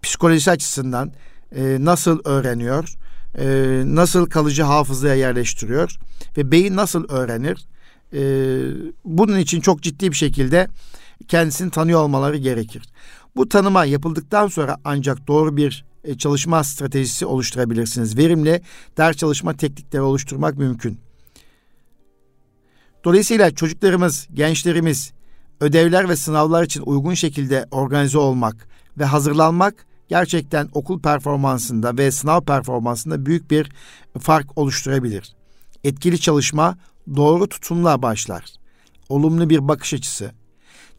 psikolojisi 0.02 0.52
açısından 0.52 1.12
e, 1.56 1.78
nasıl 1.80 2.20
öğreniyor, 2.26 2.96
e, 3.38 3.46
nasıl 3.86 4.26
kalıcı 4.26 4.64
hafızaya 4.64 5.16
yerleştiriyor 5.16 5.98
ve 6.38 6.52
beyin 6.52 6.76
nasıl 6.76 7.10
öğrenir? 7.10 7.68
E, 8.14 8.22
bunun 9.06 9.38
için 9.38 9.62
çok 9.62 9.82
ciddi 9.82 10.12
bir 10.12 10.16
şekilde 10.16 10.68
kendisini 11.28 11.72
tanıyor 11.72 12.00
olmaları 12.00 12.38
gerekir. 12.38 12.84
Bu 13.36 13.50
tanıma 13.50 13.86
yapıldıktan 13.86 14.48
sonra 14.48 14.78
ancak 14.84 15.28
doğru 15.28 15.58
bir 15.58 15.86
e, 16.04 16.18
çalışma 16.18 16.64
stratejisi 16.64 17.26
oluşturabilirsiniz. 17.26 18.18
Verimli 18.18 18.62
ders 18.98 19.18
çalışma 19.18 19.54
teknikleri 19.54 20.02
oluşturmak 20.02 20.58
mümkün. 20.58 21.00
Dolayısıyla 23.04 23.56
çocuklarımız, 23.56 24.28
gençlerimiz 24.34 25.14
ödevler 25.62 26.10
ve 26.10 26.16
sınavlar 26.16 26.64
için 26.64 26.84
uygun 26.86 27.14
şekilde 27.14 27.66
organize 27.72 28.18
olmak 28.18 28.68
ve 28.98 29.06
hazırlanmak 29.06 29.86
gerçekten 30.08 30.70
okul 30.74 31.02
performansında 31.02 31.98
ve 31.98 32.12
sınav 32.12 32.42
performansında 32.42 33.26
büyük 33.26 33.52
bir 33.52 33.72
fark 34.20 34.58
oluşturabilir. 34.58 35.36
Etkili 35.84 36.20
çalışma 36.20 36.78
doğru 37.16 37.50
tutumla 37.50 38.02
başlar. 38.02 38.46
Olumlu 39.10 39.50
bir 39.50 39.68
bakış 39.68 39.94
açısı. 39.94 40.32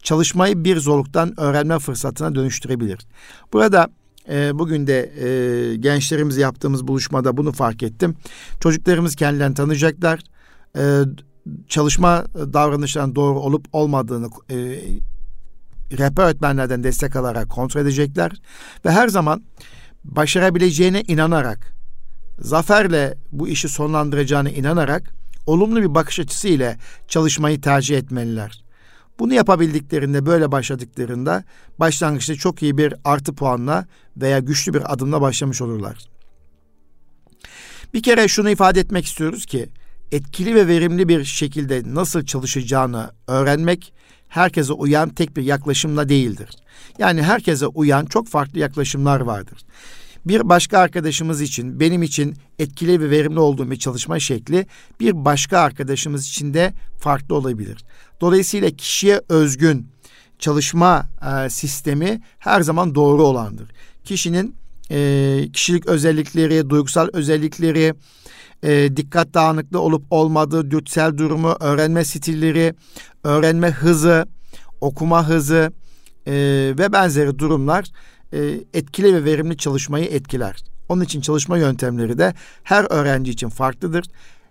Çalışmayı 0.03 0.63
bir 0.63 0.77
zorluktan 0.77 1.39
öğrenme 1.39 1.79
fırsatına 1.79 2.35
dönüştürebilir. 2.35 2.99
Burada 3.53 3.89
e, 4.29 4.59
bugün 4.59 4.87
de 4.87 5.11
e, 5.19 5.75
gençlerimiz 5.75 6.37
yaptığımız 6.37 6.87
buluşmada 6.87 7.37
bunu 7.37 7.51
fark 7.51 7.83
ettim. 7.83 8.15
Çocuklarımız 8.59 9.15
kendilerini 9.15 9.53
tanıyacaklar. 9.53 10.19
E, 10.77 11.01
çalışma 11.67 12.25
davranışlarının 12.35 13.15
doğru 13.15 13.39
olup 13.39 13.67
olmadığını 13.73 14.29
e, 14.49 14.55
rehber 15.97 16.23
öğretmenlerden 16.23 16.83
destek 16.83 17.15
alarak 17.15 17.49
kontrol 17.49 17.81
edecekler 17.81 18.31
ve 18.85 18.91
her 18.91 19.07
zaman 19.07 19.43
başarabileceğine 20.03 21.01
inanarak 21.01 21.73
zaferle 22.39 23.17
bu 23.31 23.47
işi 23.47 23.69
sonlandıracağına 23.69 24.49
inanarak 24.49 25.13
olumlu 25.45 25.81
bir 25.81 25.95
bakış 25.95 26.19
açısı 26.19 26.47
ile 26.47 26.77
çalışmayı 27.07 27.61
tercih 27.61 27.97
etmeliler. 27.97 28.63
Bunu 29.19 29.33
yapabildiklerinde 29.33 30.25
böyle 30.25 30.51
başladıklarında 30.51 31.43
başlangıçta 31.79 32.35
çok 32.35 32.63
iyi 32.63 32.77
bir 32.77 32.93
artı 33.03 33.35
puanla 33.35 33.85
veya 34.17 34.39
güçlü 34.39 34.73
bir 34.73 34.93
adımla 34.93 35.21
başlamış 35.21 35.61
olurlar. 35.61 35.97
Bir 37.93 38.03
kere 38.03 38.27
şunu 38.27 38.49
ifade 38.49 38.79
etmek 38.79 39.05
istiyoruz 39.05 39.45
ki 39.45 39.69
etkili 40.11 40.55
ve 40.55 40.67
verimli 40.67 41.07
bir 41.07 41.23
şekilde 41.23 41.81
nasıl 41.85 42.25
çalışacağını 42.25 43.11
öğrenmek 43.27 43.93
herkese 44.27 44.73
uyan 44.73 45.09
tek 45.09 45.37
bir 45.37 45.43
yaklaşımla 45.43 46.09
değildir. 46.09 46.49
Yani 46.97 47.23
herkese 47.23 47.67
uyan 47.67 48.05
çok 48.05 48.27
farklı 48.27 48.59
yaklaşımlar 48.59 49.19
vardır. 49.19 49.59
Bir 50.25 50.49
başka 50.49 50.79
arkadaşımız 50.79 51.41
için, 51.41 51.79
benim 51.79 52.03
için 52.03 52.35
etkili 52.59 53.01
ve 53.01 53.09
verimli 53.09 53.39
olduğum 53.39 53.71
bir 53.71 53.79
çalışma 53.79 54.19
şekli 54.19 54.65
bir 54.99 55.25
başka 55.25 55.59
arkadaşımız 55.59 56.27
için 56.27 56.53
de 56.53 56.73
farklı 56.99 57.35
olabilir. 57.35 57.77
Dolayısıyla 58.21 58.69
kişiye 58.69 59.21
özgün 59.29 59.87
çalışma 60.39 61.09
e, 61.45 61.49
sistemi 61.49 62.21
her 62.39 62.61
zaman 62.61 62.95
doğru 62.95 63.23
olandır. 63.23 63.71
Kişinin 64.03 64.55
e, 64.91 65.49
kişilik 65.53 65.85
özellikleri, 65.85 66.69
duygusal 66.69 67.09
özellikleri, 67.13 67.93
e, 68.63 68.97
dikkat 68.97 69.33
dağınıklığı 69.33 69.79
olup 69.79 70.03
olmadığı, 70.09 70.71
dürtüsel 70.71 71.17
durumu, 71.17 71.55
öğrenme 71.59 72.05
stilleri, 72.05 72.73
öğrenme 73.23 73.71
hızı, 73.71 74.25
okuma 74.81 75.27
hızı 75.27 75.71
e, 76.27 76.33
ve 76.79 76.93
benzeri 76.93 77.39
durumlar 77.39 77.85
e, 78.33 78.39
etkili 78.73 79.13
ve 79.13 79.23
verimli 79.25 79.57
çalışmayı 79.57 80.05
etkiler. 80.05 80.63
Onun 80.89 81.01
için 81.01 81.21
çalışma 81.21 81.57
yöntemleri 81.57 82.17
de 82.17 82.33
her 82.63 82.85
öğrenci 82.89 83.31
için 83.31 83.49
farklıdır. 83.49 84.05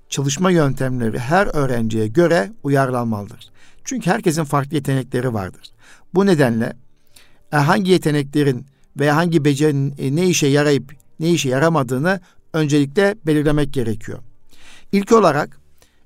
Çalışma 0.08 0.50
yöntemleri 0.50 1.18
her 1.18 1.46
öğrenciye 1.46 2.06
göre 2.06 2.52
uyarlanmalıdır. 2.62 3.50
Çünkü 3.84 4.10
herkesin 4.10 4.44
farklı 4.44 4.74
yetenekleri 4.76 5.34
vardır. 5.34 5.70
Bu 6.14 6.26
nedenle 6.26 6.72
e, 7.52 7.56
hangi 7.56 7.90
yeteneklerin 7.90 8.66
veya 8.96 9.16
hangi 9.16 9.44
becerinin 9.44 9.94
e, 9.98 10.16
ne 10.16 10.26
işe 10.26 10.46
yarayıp 10.46 10.92
ne 11.20 11.30
işe 11.30 11.48
yaramadığını 11.48 12.20
öncelikle 12.52 13.14
belirlemek 13.26 13.72
gerekiyor. 13.72 14.18
İlk 14.92 15.12
olarak 15.12 15.60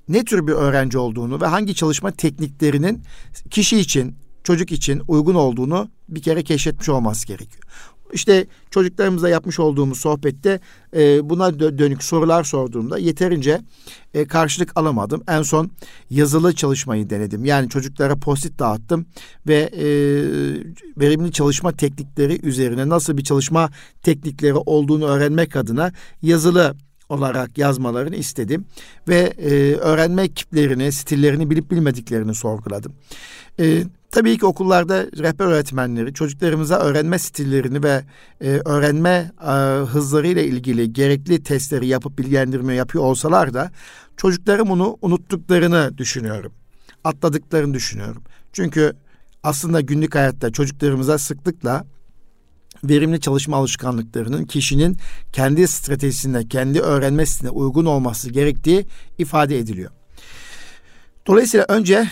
ne 0.08 0.24
tür 0.24 0.46
bir 0.46 0.52
öğrenci 0.52 0.98
olduğunu 0.98 1.40
ve 1.40 1.46
hangi 1.46 1.74
çalışma 1.74 2.10
tekniklerinin 2.10 3.02
kişi 3.50 3.78
için, 3.78 4.16
çocuk 4.44 4.72
için 4.72 5.02
uygun 5.08 5.34
olduğunu 5.34 5.90
bir 6.08 6.22
kere 6.22 6.42
keşfetmiş 6.42 6.88
olması 6.88 7.26
gerekiyor. 7.26 7.64
İşte 8.12 8.46
çocuklarımızla 8.70 9.28
yapmış 9.28 9.60
olduğumuz 9.60 10.00
sohbette 10.00 10.60
e, 10.96 11.30
buna 11.30 11.58
dönük 11.58 12.04
sorular 12.04 12.44
sorduğumda 12.44 12.98
yeterince 12.98 13.60
e, 14.14 14.24
karşılık 14.24 14.76
alamadım. 14.76 15.22
En 15.28 15.42
son 15.42 15.70
yazılı 16.10 16.54
çalışmayı 16.54 17.10
denedim. 17.10 17.44
Yani 17.44 17.68
çocuklara 17.68 18.16
post 18.16 18.58
dağıttım 18.58 19.06
ve 19.46 19.70
e, 19.76 19.86
verimli 21.00 21.32
çalışma 21.32 21.72
teknikleri 21.72 22.46
üzerine 22.46 22.88
nasıl 22.88 23.16
bir 23.16 23.24
çalışma 23.24 23.70
teknikleri 24.02 24.54
olduğunu 24.54 25.04
öğrenmek 25.04 25.56
adına 25.56 25.92
yazılı 26.22 26.74
olarak 27.12 27.58
yazmalarını 27.58 28.16
istedim 28.16 28.64
ve 29.08 29.18
e, 29.18 29.74
öğrenme 29.74 30.22
ekiplerini, 30.22 30.92
stillerini 30.92 31.50
bilip 31.50 31.70
bilmediklerini 31.70 32.34
sorguladım. 32.34 32.92
E, 33.60 33.82
tabii 34.10 34.38
ki 34.38 34.46
okullarda 34.46 35.06
rehber 35.18 35.46
öğretmenleri 35.46 36.14
çocuklarımıza 36.14 36.78
öğrenme 36.78 37.18
stillerini 37.18 37.82
ve 37.82 38.04
e, 38.40 38.48
öğrenme 38.48 39.32
e, 39.42 39.50
hızlarıyla 39.84 40.42
ilgili 40.42 40.92
gerekli 40.92 41.42
testleri 41.42 41.86
yapıp 41.86 42.18
bilgilendirme 42.18 42.74
yapıyor 42.74 43.04
olsalar 43.04 43.54
da 43.54 43.70
çocuklarım 44.16 44.68
bunu 44.68 44.98
unuttuklarını 45.02 45.98
düşünüyorum. 45.98 46.52
Atladıklarını 47.04 47.74
düşünüyorum. 47.74 48.22
Çünkü 48.52 48.92
aslında 49.42 49.80
günlük 49.80 50.14
hayatta 50.14 50.50
çocuklarımıza 50.50 51.18
sıklıkla 51.18 51.84
verimli 52.84 53.20
çalışma 53.20 53.56
alışkanlıklarının 53.56 54.44
kişinin 54.44 54.96
kendi 55.32 55.68
stratejisine, 55.68 56.48
kendi 56.48 56.80
öğrenme 56.80 57.26
stiline 57.26 57.50
uygun 57.50 57.84
olması 57.84 58.30
gerektiği 58.30 58.86
ifade 59.18 59.58
ediliyor. 59.58 59.90
Dolayısıyla 61.26 61.66
önce 61.68 62.08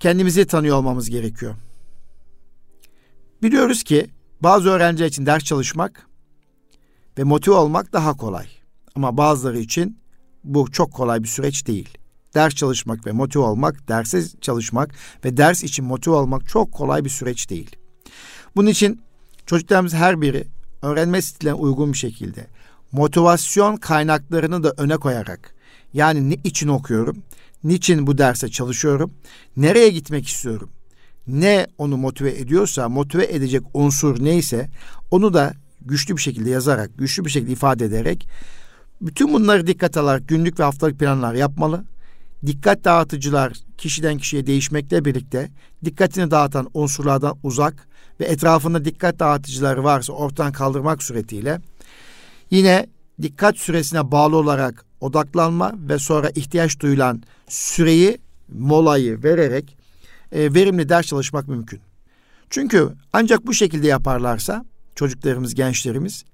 kendimizi 0.00 0.46
tanıyor 0.46 0.76
olmamız 0.76 1.10
gerekiyor. 1.10 1.54
Biliyoruz 3.42 3.82
ki 3.82 4.10
bazı 4.40 4.68
öğrenciler 4.68 5.06
için 5.06 5.26
ders 5.26 5.44
çalışmak 5.44 6.06
ve 7.18 7.24
motive 7.24 7.54
olmak 7.54 7.92
daha 7.92 8.16
kolay. 8.16 8.46
Ama 8.94 9.16
bazıları 9.16 9.58
için 9.58 9.98
bu 10.44 10.72
çok 10.72 10.92
kolay 10.92 11.22
bir 11.22 11.28
süreç 11.28 11.66
değil. 11.66 11.98
Ders 12.34 12.54
çalışmak 12.54 13.06
ve 13.06 13.12
motive 13.12 13.42
olmak, 13.42 13.88
derse 13.88 14.22
çalışmak 14.40 14.94
ve 15.24 15.36
ders 15.36 15.62
için 15.62 15.84
motive 15.84 16.14
olmak 16.14 16.48
çok 16.48 16.72
kolay 16.72 17.04
bir 17.04 17.10
süreç 17.10 17.50
değil. 17.50 17.76
Bunun 18.56 18.68
için 18.68 19.00
çocuklarımız 19.46 19.94
her 19.94 20.20
biri 20.20 20.44
öğrenme 20.82 21.22
stiline 21.22 21.54
uygun 21.54 21.92
bir 21.92 21.98
şekilde 21.98 22.46
motivasyon 22.92 23.76
kaynaklarını 23.76 24.64
da 24.64 24.74
öne 24.76 24.96
koyarak 24.96 25.54
yani 25.92 26.30
ne 26.30 26.34
için 26.34 26.68
okuyorum, 26.68 27.22
niçin 27.64 28.06
bu 28.06 28.18
derse 28.18 28.48
çalışıyorum, 28.48 29.14
nereye 29.56 29.88
gitmek 29.88 30.28
istiyorum, 30.28 30.70
ne 31.26 31.66
onu 31.78 31.96
motive 31.96 32.38
ediyorsa, 32.38 32.88
motive 32.88 33.24
edecek 33.24 33.62
unsur 33.74 34.24
neyse 34.24 34.70
onu 35.10 35.34
da 35.34 35.54
güçlü 35.80 36.16
bir 36.16 36.22
şekilde 36.22 36.50
yazarak, 36.50 36.98
güçlü 36.98 37.24
bir 37.24 37.30
şekilde 37.30 37.52
ifade 37.52 37.84
ederek 37.84 38.28
bütün 39.00 39.32
bunları 39.32 39.66
dikkat 39.66 39.96
alarak 39.96 40.28
günlük 40.28 40.60
ve 40.60 40.64
haftalık 40.64 40.98
planlar 40.98 41.34
yapmalı. 41.34 41.84
Dikkat 42.46 42.84
dağıtıcılar 42.84 43.52
kişiden 43.78 44.18
kişiye 44.18 44.46
değişmekle 44.46 45.04
birlikte 45.04 45.50
dikkatini 45.84 46.30
dağıtan 46.30 46.70
unsurlardan 46.74 47.36
uzak 47.42 47.88
ve 48.20 48.24
etrafında 48.24 48.84
dikkat 48.84 49.18
dağıtıcılar 49.18 49.76
varsa 49.76 50.12
ortadan 50.12 50.52
kaldırmak 50.52 51.02
suretiyle 51.02 51.60
yine 52.50 52.86
dikkat 53.22 53.56
süresine 53.56 54.10
bağlı 54.10 54.36
olarak 54.36 54.84
odaklanma 55.00 55.72
ve 55.88 55.98
sonra 55.98 56.30
ihtiyaç 56.30 56.80
duyulan 56.80 57.22
süreyi, 57.48 58.18
molayı 58.48 59.22
vererek 59.22 59.76
e, 60.32 60.54
verimli 60.54 60.88
ders 60.88 61.06
çalışmak 61.06 61.48
mümkün. 61.48 61.80
Çünkü 62.50 62.88
ancak 63.12 63.46
bu 63.46 63.54
şekilde 63.54 63.86
yaparlarsa 63.86 64.64
çocuklarımız, 64.94 65.54
gençlerimiz 65.54 66.24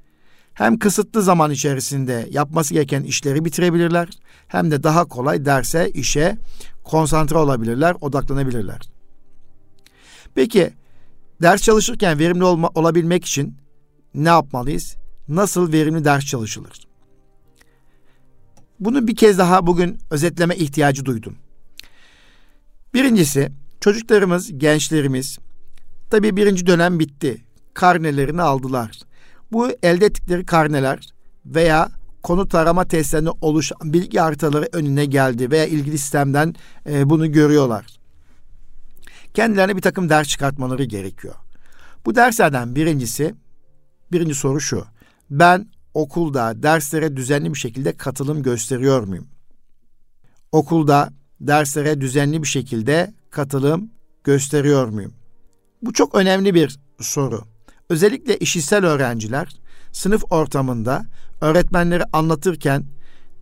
hem 0.55 0.79
kısıtlı 0.79 1.23
zaman 1.23 1.51
içerisinde 1.51 2.29
yapması 2.31 2.75
gereken 2.75 3.03
işleri 3.03 3.45
bitirebilirler 3.45 4.09
hem 4.49 4.71
de 4.71 4.83
daha 4.83 5.05
kolay 5.05 5.45
derse, 5.45 5.91
işe 5.91 6.39
konsantre 6.85 7.39
olabilirler, 7.39 7.97
odaklanabilirler. 8.01 8.81
Peki 10.35 10.71
ders 11.43 11.63
çalışırken 11.63 12.19
verimli 12.19 12.45
olma, 12.45 12.71
olabilmek 12.75 13.25
için 13.25 13.57
ne 14.15 14.29
yapmalıyız? 14.29 14.97
Nasıl 15.29 15.73
verimli 15.73 16.05
ders 16.05 16.25
çalışılır? 16.25 16.87
Bunu 18.81 19.07
bir 19.07 19.17
kez 19.17 19.39
daha 19.39 19.67
bugün 19.67 19.99
özetleme 20.11 20.57
ihtiyacı 20.57 21.05
duydum. 21.05 21.37
Birincisi 22.95 23.53
çocuklarımız, 23.81 24.59
gençlerimiz 24.59 25.39
tabii 26.11 26.37
birinci 26.37 26.67
dönem 26.67 26.99
bitti. 26.99 27.45
Karnelerini 27.75 28.43
aldılar. 28.43 28.99
Bu 29.53 29.69
elde 29.83 30.07
ettikleri 30.07 30.47
karneler 30.47 31.13
veya 31.47 31.89
konu 32.23 32.49
tarama 32.49 32.85
testlerinde 32.85 33.31
oluşan 33.41 33.93
bilgi 33.93 34.19
haritaları 34.19 34.69
önüne 34.73 35.05
geldi 35.05 35.51
veya 35.51 35.67
ilgili 35.67 35.99
sistemden 35.99 36.55
e, 36.87 37.11
bunu 37.11 37.33
görüyorlar. 37.33 38.00
Kendilerine 39.35 39.77
bir 39.77 39.83
takım 39.83 40.09
ders 40.09 40.29
çıkartmaları 40.29 40.85
gerekiyor. 40.85 41.35
Bu 42.07 42.15
derslerden 42.15 42.75
birincisi, 42.75 43.35
birinci 44.13 44.35
soru 44.35 44.61
şu. 44.61 44.85
Ben 45.31 45.69
okulda 45.95 46.63
derslere 46.63 47.17
düzenli 47.17 47.55
bir 47.55 47.59
şekilde 47.59 47.97
katılım 47.97 48.43
gösteriyor 48.43 49.03
muyum? 49.03 49.29
Okulda 50.53 51.13
derslere 51.41 52.01
düzenli 52.01 52.43
bir 52.43 52.49
şekilde 52.49 53.15
katılım 53.31 53.91
gösteriyor 54.25 54.89
muyum? 54.89 55.13
Bu 55.83 55.93
çok 55.93 56.15
önemli 56.15 56.55
bir 56.55 56.79
soru. 57.01 57.45
Özellikle 57.89 58.39
işitsel 58.39 58.85
öğrenciler 58.85 59.57
sınıf 59.93 60.25
ortamında 60.33 61.03
öğretmenleri 61.41 62.05
anlatırken 62.13 62.85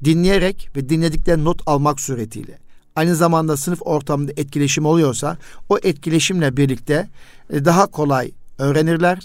dinleyerek 0.04 0.70
ve 0.76 0.88
dinledikleri 0.88 1.44
not 1.44 1.62
almak 1.66 2.00
suretiyle 2.00 2.58
aynı 2.98 3.16
zamanda 3.16 3.56
sınıf 3.56 3.78
ortamında 3.82 4.32
etkileşim 4.36 4.86
oluyorsa 4.86 5.36
o 5.68 5.78
etkileşimle 5.82 6.56
birlikte 6.56 7.08
e, 7.50 7.64
daha 7.64 7.86
kolay 7.86 8.32
öğrenirler, 8.58 9.18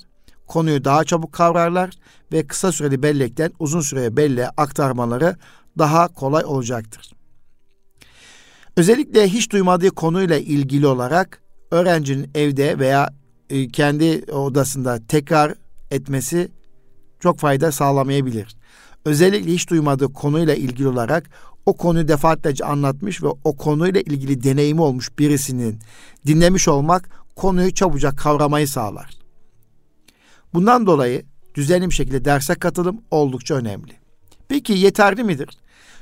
konuyu 0.47 0.85
daha 0.85 1.03
çabuk 1.03 1.33
kavrarlar 1.33 1.89
ve 2.31 2.47
kısa 2.47 2.71
süreli 2.71 3.03
bellekten 3.03 3.51
uzun 3.59 3.81
süreye 3.81 4.17
belleğe 4.17 4.49
aktarmaları 4.57 5.35
daha 5.77 6.07
kolay 6.07 6.45
olacaktır. 6.45 7.11
Özellikle 8.77 9.27
hiç 9.27 9.51
duymadığı 9.51 9.89
konuyla 9.89 10.37
ilgili 10.37 10.87
olarak 10.87 11.41
öğrencinin 11.71 12.29
evde 12.35 12.79
veya 12.79 13.09
e, 13.49 13.67
kendi 13.67 14.31
odasında 14.31 14.99
tekrar 15.07 15.53
etmesi 15.91 16.51
çok 17.19 17.39
fayda 17.39 17.71
sağlamayabilir. 17.71 18.55
Özellikle 19.05 19.53
hiç 19.53 19.69
duymadığı 19.69 20.13
konuyla 20.13 20.55
ilgili 20.55 20.87
olarak 20.87 21.29
o 21.65 21.77
konuyu 21.77 22.07
defaatlerce 22.07 22.65
anlatmış 22.65 23.23
ve 23.23 23.27
o 23.27 23.57
konuyla 23.57 24.01
ilgili 24.01 24.43
deneyimi 24.43 24.81
olmuş 24.81 25.19
birisinin 25.19 25.79
dinlemiş 26.27 26.67
olmak 26.67 27.09
konuyu 27.35 27.73
çabucak 27.73 28.17
kavramayı 28.17 28.67
sağlar. 28.67 29.09
Bundan 30.53 30.85
dolayı 30.85 31.23
düzenli 31.55 31.89
bir 31.89 31.95
şekilde 31.95 32.25
derse 32.25 32.55
katılım 32.55 33.01
oldukça 33.11 33.55
önemli. 33.55 33.91
Peki 34.47 34.73
yeterli 34.73 35.23
midir? 35.23 35.49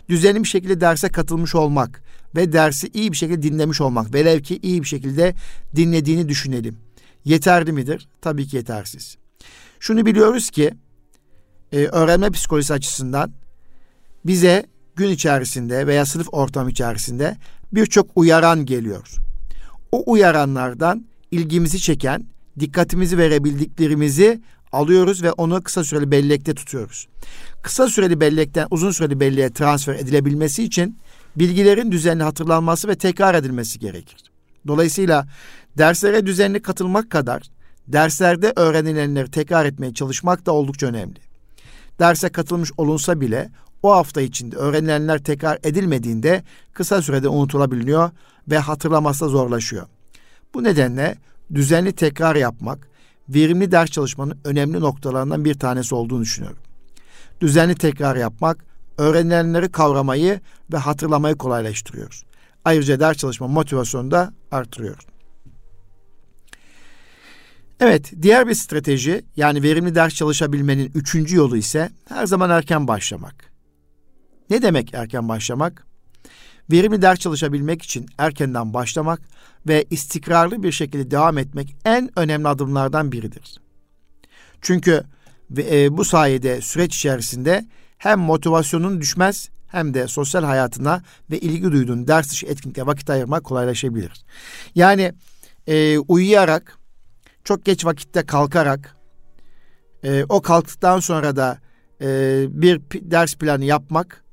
Düzenli 0.09 0.43
bir 0.43 0.47
şekilde 0.47 0.81
derse 0.81 1.09
katılmış 1.09 1.55
olmak 1.55 2.03
ve 2.35 2.53
dersi 2.53 2.89
iyi 2.93 3.11
bir 3.11 3.17
şekilde 3.17 3.41
dinlemiş 3.41 3.81
olmak. 3.81 4.13
Velev 4.13 4.39
ki 4.39 4.59
iyi 4.61 4.81
bir 4.81 4.87
şekilde 4.87 5.35
dinlediğini 5.75 6.29
düşünelim. 6.29 6.77
Yeterli 7.25 7.71
midir? 7.71 8.07
Tabii 8.21 8.47
ki 8.47 8.55
yetersiz. 8.55 9.17
Şunu 9.79 10.05
biliyoruz 10.05 10.49
ki 10.49 10.71
e, 11.71 11.77
öğrenme 11.85 12.29
psikolojisi 12.29 12.73
açısından 12.73 13.31
bize 14.25 14.65
gün 14.95 15.09
içerisinde 15.09 15.87
veya 15.87 16.05
sınıf 16.05 16.27
ortamı 16.31 16.71
içerisinde 16.71 17.37
birçok 17.71 18.09
uyaran 18.15 18.65
geliyor. 18.65 19.15
O 19.91 20.11
uyaranlardan 20.11 21.05
ilgimizi 21.31 21.79
çeken, 21.79 22.25
dikkatimizi 22.59 23.17
verebildiklerimizi 23.17 24.41
alıyoruz 24.71 25.23
ve 25.23 25.31
onu 25.31 25.61
kısa 25.61 25.83
süreli 25.83 26.11
bellekte 26.11 26.53
tutuyoruz. 26.53 27.07
Kısa 27.61 27.87
süreli 27.87 28.19
bellekten 28.19 28.67
uzun 28.71 28.91
süreli 28.91 29.19
belleğe 29.19 29.49
transfer 29.49 29.95
edilebilmesi 29.95 30.63
için 30.63 30.97
bilgilerin 31.35 31.91
düzenli 31.91 32.23
hatırlanması 32.23 32.87
ve 32.87 32.95
tekrar 32.95 33.35
edilmesi 33.35 33.79
gerekir. 33.79 34.17
Dolayısıyla 34.67 35.27
derslere 35.77 36.25
düzenli 36.25 36.61
katılmak 36.61 37.09
kadar 37.09 37.43
derslerde 37.87 38.53
öğrenilenleri 38.55 39.31
tekrar 39.31 39.65
etmeye 39.65 39.93
çalışmak 39.93 40.45
da 40.45 40.51
oldukça 40.51 40.87
önemli. 40.87 41.30
Derse 41.99 42.29
katılmış 42.29 42.71
olunsa 42.77 43.21
bile 43.21 43.49
o 43.83 43.91
hafta 43.91 44.21
içinde 44.21 44.55
öğrenilenler 44.55 45.23
tekrar 45.23 45.59
edilmediğinde 45.63 46.43
kısa 46.73 47.01
sürede 47.01 47.27
unutulabiliyor 47.27 48.09
ve 48.47 48.59
hatırlaması 48.59 49.29
zorlaşıyor. 49.29 49.87
Bu 50.53 50.63
nedenle 50.63 51.15
düzenli 51.53 51.93
tekrar 51.93 52.35
yapmak, 52.35 52.87
verimli 53.29 53.71
ders 53.71 53.91
çalışmanın 53.91 54.39
önemli 54.43 54.79
noktalarından 54.79 55.45
bir 55.45 55.53
tanesi 55.53 55.95
olduğunu 55.95 56.21
düşünüyorum. 56.21 56.59
Düzenli 57.41 57.75
tekrar 57.75 58.15
yapmak, 58.15 58.65
öğrenilenleri 58.97 59.71
kavramayı 59.71 60.41
ve 60.73 60.77
hatırlamayı 60.77 61.35
kolaylaştırıyor. 61.35 62.21
Ayrıca 62.65 62.99
ders 62.99 63.17
çalışma 63.17 63.47
motivasyonu 63.47 64.11
da 64.11 64.33
artırıyor. 64.51 65.10
Evet, 67.81 68.11
diğer 68.21 68.47
bir 68.47 68.53
strateji 68.53 69.25
yani 69.35 69.63
verimli 69.63 69.95
ders 69.95 70.13
çalışabilmenin 70.13 70.91
üçüncü 70.95 71.35
yolu 71.35 71.57
ise 71.57 71.89
her 72.09 72.25
zaman 72.25 72.49
erken 72.49 72.87
başlamak. 72.87 73.35
Ne 74.49 74.61
demek 74.61 74.93
erken 74.93 75.29
başlamak? 75.29 75.87
Verimli 76.71 77.01
ders 77.01 77.19
çalışabilmek 77.19 77.81
için 77.81 78.05
erkenden 78.17 78.73
başlamak 78.73 79.21
ve 79.67 79.85
istikrarlı 79.89 80.63
bir 80.63 80.71
şekilde 80.71 81.11
devam 81.11 81.37
etmek 81.37 81.75
en 81.85 82.19
önemli 82.19 82.47
adımlardan 82.47 83.11
biridir. 83.11 83.61
Çünkü 84.61 85.03
e, 85.57 85.97
bu 85.97 86.05
sayede 86.05 86.61
süreç 86.61 86.95
içerisinde 86.95 87.65
hem 87.97 88.19
motivasyonun 88.19 89.01
düşmez 89.01 89.49
hem 89.67 89.93
de 89.93 90.07
sosyal 90.07 90.43
hayatına 90.43 91.03
ve 91.31 91.39
ilgi 91.39 91.71
duyduğun 91.71 92.07
ders 92.07 92.31
dışı 92.31 92.45
etkinlikte 92.45 92.85
vakit 92.85 93.09
ayırmak 93.09 93.43
kolaylaşabilir. 93.43 94.11
Yani 94.75 95.13
e, 95.67 95.97
uyuyarak, 95.97 96.80
çok 97.43 97.65
geç 97.65 97.85
vakitte 97.85 98.25
kalkarak, 98.25 98.95
e, 100.03 100.25
o 100.29 100.41
kalktıktan 100.41 100.99
sonra 100.99 101.35
da 101.35 101.59
e, 102.01 102.45
bir 102.49 102.81
ders 102.93 103.35
planı 103.35 103.65
yapmak 103.65 104.23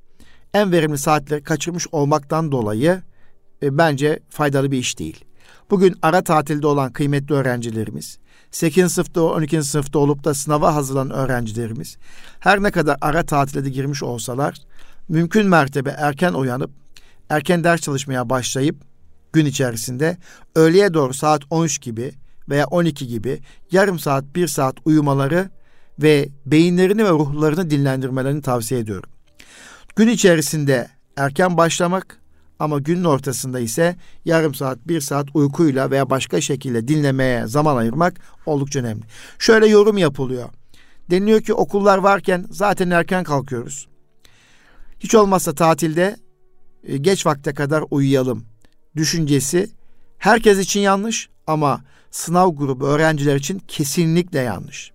en 0.54 0.72
verimli 0.72 0.98
saatleri 0.98 1.42
kaçırmış 1.42 1.86
olmaktan 1.92 2.52
dolayı 2.52 3.02
e, 3.62 3.78
bence 3.78 4.18
faydalı 4.28 4.70
bir 4.70 4.78
iş 4.78 4.98
değil. 4.98 5.24
Bugün 5.70 5.94
ara 6.02 6.22
tatilde 6.22 6.66
olan 6.66 6.92
kıymetli 6.92 7.34
öğrencilerimiz, 7.34 8.18
8. 8.50 8.92
sınıfta 8.92 9.22
12. 9.22 9.62
sınıfta 9.62 9.98
olup 9.98 10.24
da 10.24 10.34
sınava 10.34 10.74
hazırlanan 10.74 11.10
öğrencilerimiz 11.10 11.96
her 12.40 12.62
ne 12.62 12.70
kadar 12.70 12.96
ara 13.00 13.22
tatile 13.26 13.64
de 13.64 13.70
girmiş 13.70 14.02
olsalar 14.02 14.56
mümkün 15.08 15.46
mertebe 15.46 15.90
erken 15.98 16.32
uyanıp 16.32 16.70
erken 17.30 17.64
ders 17.64 17.80
çalışmaya 17.80 18.30
başlayıp 18.30 18.76
gün 19.32 19.46
içerisinde 19.46 20.16
öğleye 20.54 20.94
doğru 20.94 21.14
saat 21.14 21.42
13 21.50 21.80
gibi 21.80 22.12
veya 22.48 22.66
12 22.66 23.06
gibi 23.06 23.40
yarım 23.70 23.98
saat 23.98 24.24
bir 24.36 24.48
saat 24.48 24.76
uyumaları 24.84 25.50
ve 25.98 26.28
beyinlerini 26.46 27.04
ve 27.04 27.10
ruhlarını 27.10 27.70
dinlendirmelerini 27.70 28.42
tavsiye 28.42 28.80
ediyorum. 28.80 29.10
Gün 29.96 30.08
içerisinde 30.08 30.88
erken 31.16 31.56
başlamak 31.56 32.20
ama 32.58 32.78
günün 32.78 33.04
ortasında 33.04 33.60
ise 33.60 33.96
yarım 34.24 34.54
saat, 34.54 34.88
bir 34.88 35.00
saat 35.00 35.26
uykuyla 35.34 35.90
veya 35.90 36.10
başka 36.10 36.40
şekilde 36.40 36.88
dinlemeye 36.88 37.46
zaman 37.46 37.76
ayırmak 37.76 38.14
oldukça 38.46 38.80
önemli. 38.80 39.02
Şöyle 39.38 39.66
yorum 39.66 39.98
yapılıyor. 39.98 40.48
Deniliyor 41.10 41.40
ki 41.40 41.54
okullar 41.54 41.98
varken 41.98 42.46
zaten 42.50 42.90
erken 42.90 43.24
kalkıyoruz. 43.24 43.88
Hiç 45.00 45.14
olmazsa 45.14 45.54
tatilde 45.54 46.16
e, 46.84 46.96
geç 46.96 47.26
vakte 47.26 47.54
kadar 47.54 47.84
uyuyalım 47.90 48.44
düşüncesi 48.96 49.70
herkes 50.18 50.58
için 50.58 50.80
yanlış 50.80 51.28
ama 51.46 51.80
sınav 52.10 52.56
grubu 52.56 52.86
öğrenciler 52.86 53.36
için 53.36 53.62
kesinlikle 53.68 54.38
yanlış. 54.38 54.92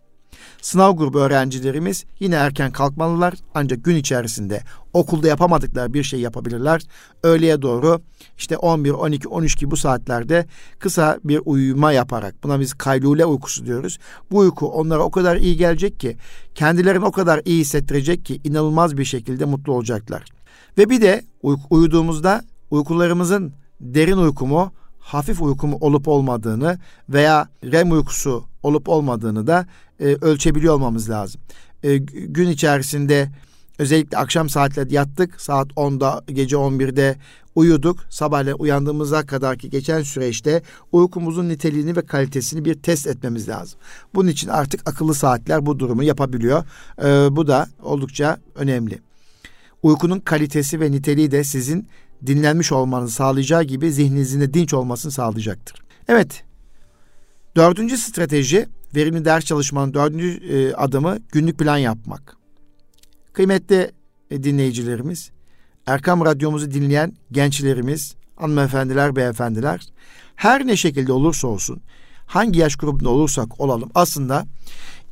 Sınav 0.62 0.98
grubu 0.98 1.20
öğrencilerimiz 1.20 2.06
yine 2.20 2.36
erken 2.36 2.72
kalkmalılar 2.72 3.34
ancak 3.54 3.84
gün 3.84 3.96
içerisinde 3.96 4.62
okulda 4.94 5.28
yapamadıkları 5.28 5.94
bir 5.94 6.04
şey 6.04 6.20
yapabilirler. 6.20 6.82
Öğleye 7.24 7.62
doğru 7.62 8.02
işte 8.38 8.58
11, 8.58 8.92
12, 8.92 9.28
13 9.28 9.58
gibi 9.60 9.72
bu 9.72 9.78
saatlerde 9.78 10.46
kısa 10.80 11.20
bir 11.24 11.42
uyuma 11.46 11.92
yaparak 11.92 12.44
buna 12.44 12.60
biz 12.60 12.74
kaylule 12.74 13.26
uykusu 13.26 13.66
diyoruz. 13.66 13.98
Bu 14.32 14.38
uyku 14.38 14.68
onlara 14.68 15.04
o 15.04 15.12
kadar 15.12 15.38
iyi 15.38 15.58
gelecek 15.58 16.00
ki 16.00 16.18
kendilerini 16.56 17.06
o 17.06 17.12
kadar 17.12 17.42
iyi 17.46 17.60
hissettirecek 17.60 18.26
ki 18.26 18.40
inanılmaz 18.44 18.98
bir 18.98 19.06
şekilde 19.06 19.46
mutlu 19.46 19.74
olacaklar. 19.74 20.24
Ve 20.78 20.90
bir 20.90 21.02
de 21.02 21.24
uy- 21.42 21.58
uyuduğumuzda 21.70 22.42
uykularımızın 22.72 23.54
derin 23.82 24.18
uyku 24.18 24.48
mu 24.48 24.72
hafif 25.04 25.42
uyku 25.42 25.68
mu 25.68 25.78
olup 25.82 26.08
olmadığını 26.08 26.80
veya 27.10 27.48
REM 27.64 27.92
uykusu 27.92 28.46
olup 28.64 28.90
olmadığını 28.90 29.48
da 29.48 29.66
e, 30.00 30.06
ölçebiliyor 30.06 30.74
olmamız 30.74 31.10
lazım. 31.10 31.42
E, 31.84 31.98
gün 31.98 32.50
içerisinde 32.50 33.30
özellikle 33.80 34.18
akşam 34.18 34.50
saatlerinde 34.50 34.96
yattık. 34.96 35.42
Saat 35.42 35.68
10'da 35.68 36.24
gece 36.28 36.56
11'de 36.56 37.18
uyuduk. 37.56 38.00
Sabahleyin 38.10 38.58
uyandığımıza 38.60 39.26
kadar 39.26 39.58
ki 39.58 39.70
geçen 39.70 40.02
süreçte 40.02 40.62
uykumuzun 40.92 41.50
niteliğini 41.50 41.96
ve 41.96 42.02
kalitesini 42.02 42.66
bir 42.66 42.74
test 42.74 43.08
etmemiz 43.08 43.50
lazım. 43.50 43.80
Bunun 44.16 44.28
için 44.28 44.48
artık 44.48 44.90
akıllı 44.90 45.14
saatler 45.14 45.66
bu 45.66 45.80
durumu 45.80 46.04
yapabiliyor. 46.04 46.64
E, 47.04 47.36
bu 47.36 47.48
da 47.48 47.68
oldukça 47.84 48.38
önemli. 48.56 49.00
Uykunun 49.84 50.20
kalitesi 50.20 50.80
ve 50.80 50.92
niteliği 50.92 51.32
de 51.32 51.44
sizin 51.44 51.88
dinlenmiş 52.28 52.72
olmanızı 52.72 53.14
sağlayacağı 53.14 53.64
gibi 53.64 53.92
zihninizin 53.92 54.42
de 54.42 54.54
dinç 54.54 54.74
olmasını 54.74 55.12
sağlayacaktır. 55.12 55.84
Evet, 56.08 56.44
dördüncü 57.56 57.98
strateji, 57.98 58.68
verimli 58.96 59.26
ders 59.26 59.46
çalışmanın 59.46 59.94
dördüncü 59.94 60.30
e, 60.30 60.74
adımı 60.74 61.18
günlük 61.32 61.60
plan 61.60 61.78
yapmak. 61.78 62.38
Kıymetli 63.34 63.92
e, 64.32 64.44
dinleyicilerimiz, 64.44 65.32
Erkam 65.86 66.26
Radyomuzu 66.26 66.72
dinleyen 66.72 67.14
gençlerimiz, 67.32 68.16
hanımefendiler, 68.36 69.16
beyefendiler, 69.16 69.82
her 70.36 70.68
ne 70.68 70.78
şekilde 70.78 71.14
olursa 71.14 71.48
olsun, 71.48 71.82
hangi 72.26 72.60
yaş 72.60 72.76
grubunda 72.76 73.10
olursak 73.10 73.62
olalım 73.62 73.92
aslında 73.96 74.46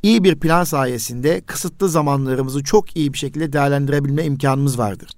iyi 0.02 0.24
bir 0.24 0.36
plan 0.36 0.64
sayesinde 0.64 1.40
kısıtlı 1.40 1.88
zamanlarımızı 1.88 2.64
çok 2.64 2.96
iyi 2.96 3.12
bir 3.12 3.18
şekilde 3.18 3.52
değerlendirebilme 3.52 4.24
imkanımız 4.24 4.78
vardır 4.78 5.10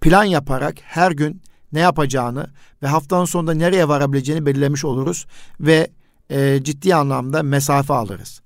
plan 0.00 0.24
yaparak 0.24 0.74
her 0.82 1.10
gün 1.10 1.42
ne 1.72 1.80
yapacağını 1.80 2.50
ve 2.82 2.86
haftanın 2.86 3.24
sonunda 3.24 3.54
nereye 3.54 3.88
varabileceğini 3.88 4.46
belirlemiş 4.46 4.84
oluruz 4.84 5.26
ve 5.60 5.90
e, 6.30 6.60
ciddi 6.62 6.94
anlamda 6.94 7.42
mesafe 7.42 7.94
alırız. 7.94 8.40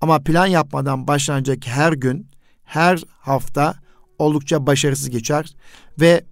Ama 0.00 0.18
plan 0.18 0.46
yapmadan 0.46 1.06
başlanacak 1.06 1.66
her 1.66 1.92
gün, 1.92 2.28
her 2.64 3.02
hafta 3.08 3.74
oldukça 4.18 4.66
başarısız 4.66 5.10
geçer 5.10 5.54
ve 6.00 6.24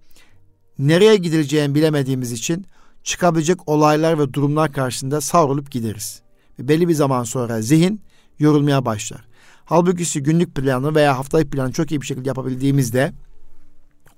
nereye 0.79 1.15
gidileceğini 1.15 1.75
bilemediğimiz 1.75 2.31
için 2.31 2.65
çıkabilecek 3.03 3.69
olaylar 3.69 4.19
ve 4.19 4.33
durumlar 4.33 4.71
karşısında 4.71 5.21
savrulup 5.21 5.71
gideriz. 5.71 6.21
Ve 6.59 6.67
belli 6.67 6.87
bir 6.87 6.93
zaman 6.93 7.23
sonra 7.23 7.61
zihin 7.61 8.01
yorulmaya 8.39 8.85
başlar. 8.85 9.21
Halbuki 9.65 10.23
günlük 10.23 10.55
planı 10.55 10.95
veya 10.95 11.17
haftalık 11.17 11.51
planı 11.51 11.71
çok 11.71 11.91
iyi 11.91 12.01
bir 12.01 12.05
şekilde 12.05 12.29
yapabildiğimizde 12.29 13.13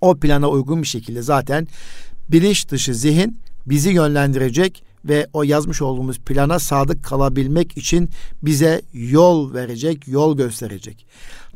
o 0.01 0.15
plana 0.15 0.49
uygun 0.49 0.81
bir 0.81 0.87
şekilde 0.87 1.21
zaten 1.21 1.67
bilinç 2.29 2.69
dışı 2.69 2.95
zihin 2.95 3.39
bizi 3.65 3.89
yönlendirecek 3.89 4.83
ve 5.05 5.27
o 5.33 5.43
yazmış 5.43 5.81
olduğumuz 5.81 6.19
plana 6.19 6.59
sadık 6.59 7.03
kalabilmek 7.03 7.77
için 7.77 8.09
bize 8.41 8.81
yol 8.93 9.53
verecek, 9.53 10.07
yol 10.07 10.37
gösterecek. 10.37 11.05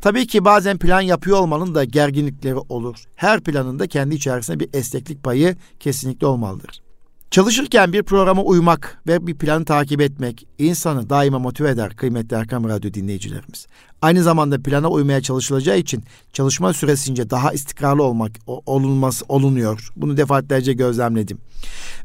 Tabii 0.00 0.26
ki 0.26 0.44
bazen 0.44 0.78
plan 0.78 1.00
yapıyor 1.00 1.38
olmanın 1.38 1.74
da 1.74 1.84
gerginlikleri 1.84 2.56
olur. 2.56 3.04
Her 3.16 3.40
planında 3.40 3.86
kendi 3.86 4.14
içerisinde 4.14 4.60
bir 4.60 4.68
esneklik 4.72 5.22
payı 5.22 5.56
kesinlikle 5.80 6.26
olmalıdır. 6.26 6.82
Çalışırken 7.32 7.92
bir 7.92 8.02
programa 8.02 8.42
uymak 8.42 9.02
ve 9.06 9.26
bir 9.26 9.34
planı 9.34 9.64
takip 9.64 10.00
etmek 10.00 10.46
insanı 10.58 11.10
daima 11.10 11.38
motive 11.38 11.70
eder 11.70 11.96
kıymetli 11.96 12.36
Erkam 12.36 12.68
Radyo 12.68 12.94
dinleyicilerimiz. 12.94 13.66
Aynı 14.02 14.22
zamanda 14.22 14.62
plana 14.62 14.90
uymaya 14.90 15.20
çalışılacağı 15.20 15.78
için 15.78 16.04
çalışma 16.32 16.72
süresince 16.72 17.30
daha 17.30 17.52
istikrarlı 17.52 18.02
olmak 18.02 18.32
olunması 18.46 19.24
olunuyor. 19.28 19.88
Bunu 19.96 20.16
defaatlerce 20.16 20.72
gözlemledim. 20.72 21.38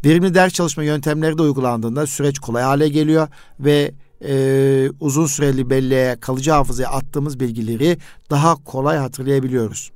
Verimli 0.05 0.33
ders 0.33 0.53
çalışma 0.53 0.83
yöntemleri 0.83 1.37
de 1.37 1.41
uygulandığında 1.41 2.07
süreç 2.07 2.39
kolay 2.39 2.63
hale 2.63 2.89
geliyor 2.89 3.27
ve 3.59 3.91
e, 4.27 4.89
uzun 4.99 5.25
süreli 5.25 5.69
belleğe, 5.69 6.19
kalıcı 6.19 6.51
hafızaya 6.51 6.89
attığımız 6.89 7.39
bilgileri 7.39 7.97
daha 8.29 8.55
kolay 8.55 8.97
hatırlayabiliyoruz. 8.97 9.91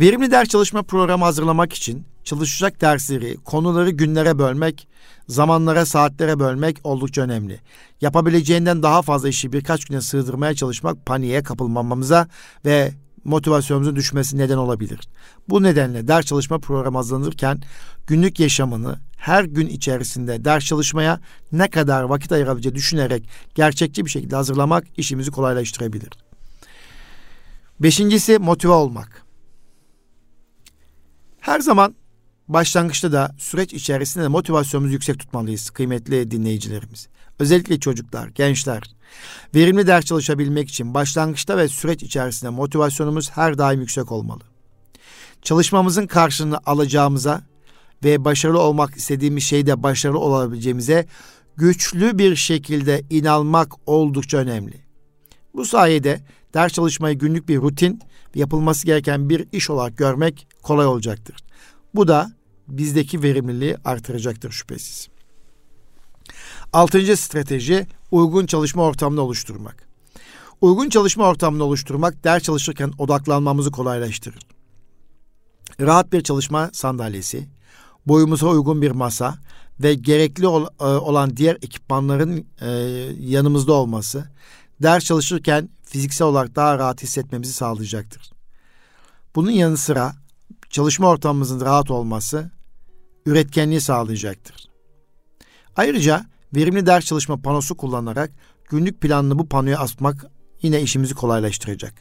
Verimli 0.00 0.30
ders 0.30 0.48
çalışma 0.48 0.82
programı 0.82 1.24
hazırlamak 1.24 1.72
için 1.72 2.13
çalışacak 2.24 2.80
dersleri, 2.80 3.36
konuları 3.36 3.90
günlere 3.90 4.38
bölmek, 4.38 4.88
zamanlara, 5.28 5.86
saatlere 5.86 6.38
bölmek 6.38 6.80
oldukça 6.84 7.22
önemli. 7.22 7.60
Yapabileceğinden 8.00 8.82
daha 8.82 9.02
fazla 9.02 9.28
işi 9.28 9.52
birkaç 9.52 9.84
güne 9.84 10.00
sığdırmaya 10.00 10.54
çalışmak 10.54 11.06
paniğe 11.06 11.42
kapılmamamıza 11.42 12.28
ve 12.64 12.92
motivasyonumuzun 13.24 13.96
düşmesi 13.96 14.38
neden 14.38 14.56
olabilir. 14.56 15.00
Bu 15.48 15.62
nedenle 15.62 16.08
ders 16.08 16.26
çalışma 16.26 16.58
programı 16.58 16.96
hazırlanırken 16.96 17.62
günlük 18.06 18.40
yaşamını 18.40 18.98
her 19.16 19.44
gün 19.44 19.66
içerisinde 19.66 20.44
ders 20.44 20.64
çalışmaya 20.64 21.20
ne 21.52 21.70
kadar 21.70 22.02
vakit 22.02 22.32
ayırabileceği 22.32 22.74
düşünerek 22.74 23.28
gerçekçi 23.54 24.04
bir 24.04 24.10
şekilde 24.10 24.36
hazırlamak 24.36 24.86
işimizi 24.96 25.30
kolaylaştırabilir. 25.30 26.10
Beşincisi 27.80 28.38
motive 28.38 28.72
olmak. 28.72 29.24
Her 31.40 31.60
zaman 31.60 31.94
başlangıçta 32.48 33.12
da 33.12 33.34
süreç 33.38 33.72
içerisinde 33.72 34.24
de 34.24 34.28
motivasyonumuzu 34.28 34.92
yüksek 34.92 35.18
tutmalıyız 35.18 35.70
kıymetli 35.70 36.30
dinleyicilerimiz. 36.30 37.08
Özellikle 37.38 37.80
çocuklar, 37.80 38.28
gençler. 38.28 38.82
Verimli 39.54 39.86
ders 39.86 40.04
çalışabilmek 40.04 40.68
için 40.68 40.94
başlangıçta 40.94 41.56
ve 41.56 41.68
süreç 41.68 42.02
içerisinde 42.02 42.50
motivasyonumuz 42.50 43.30
her 43.30 43.58
daim 43.58 43.80
yüksek 43.80 44.12
olmalı. 44.12 44.40
Çalışmamızın 45.42 46.06
karşılığını 46.06 46.58
alacağımıza 46.66 47.42
ve 48.04 48.24
başarılı 48.24 48.60
olmak 48.60 48.96
istediğimiz 48.96 49.44
şeyde 49.44 49.82
başarılı 49.82 50.18
olabileceğimize 50.18 51.06
güçlü 51.56 52.18
bir 52.18 52.36
şekilde 52.36 53.02
inanmak 53.10 53.72
oldukça 53.86 54.38
önemli. 54.38 54.84
Bu 55.54 55.64
sayede 55.64 56.20
ders 56.54 56.72
çalışmayı 56.72 57.18
günlük 57.18 57.48
bir 57.48 57.56
rutin 57.56 58.00
ve 58.36 58.40
yapılması 58.40 58.86
gereken 58.86 59.28
bir 59.28 59.46
iş 59.52 59.70
olarak 59.70 59.96
görmek 59.96 60.46
kolay 60.62 60.86
olacaktır. 60.86 61.36
Bu 61.94 62.08
da 62.08 62.32
bizdeki 62.68 63.22
verimliliği 63.22 63.76
artıracaktır 63.84 64.50
şüphesiz. 64.50 65.08
Altıncı 66.72 67.16
strateji 67.16 67.86
uygun 68.10 68.46
çalışma 68.46 68.82
ortamını 68.82 69.20
oluşturmak. 69.20 69.88
Uygun 70.60 70.88
çalışma 70.88 71.28
ortamını 71.28 71.64
oluşturmak 71.64 72.24
ders 72.24 72.42
çalışırken 72.42 72.92
odaklanmamızı 72.98 73.70
kolaylaştırır. 73.70 74.42
Rahat 75.80 76.12
bir 76.12 76.20
çalışma 76.20 76.70
sandalyesi, 76.72 77.48
boyumuza 78.06 78.46
uygun 78.46 78.82
bir 78.82 78.90
masa 78.90 79.38
ve 79.80 79.94
gerekli 79.94 80.44
e, 80.44 80.48
olan 80.84 81.36
diğer 81.36 81.54
ekipmanların 81.54 82.46
e, 82.60 82.68
yanımızda 83.18 83.72
olması 83.72 84.30
ders 84.82 85.04
çalışırken 85.04 85.68
fiziksel 85.82 86.26
olarak 86.26 86.56
daha 86.56 86.78
rahat 86.78 87.02
hissetmemizi 87.02 87.52
sağlayacaktır. 87.52 88.30
Bunun 89.34 89.50
yanı 89.50 89.76
sıra 89.76 90.12
çalışma 90.74 91.08
ortamımızın 91.08 91.60
rahat 91.60 91.90
olması 91.90 92.50
üretkenliği 93.26 93.80
sağlayacaktır. 93.80 94.68
Ayrıca 95.76 96.26
verimli 96.54 96.86
ders 96.86 97.04
çalışma 97.04 97.36
panosu 97.36 97.76
kullanarak 97.76 98.30
günlük 98.70 99.00
planını 99.00 99.38
bu 99.38 99.48
panoya 99.48 99.78
asmak 99.78 100.26
yine 100.62 100.80
işimizi 100.80 101.14
kolaylaştıracak. 101.14 101.94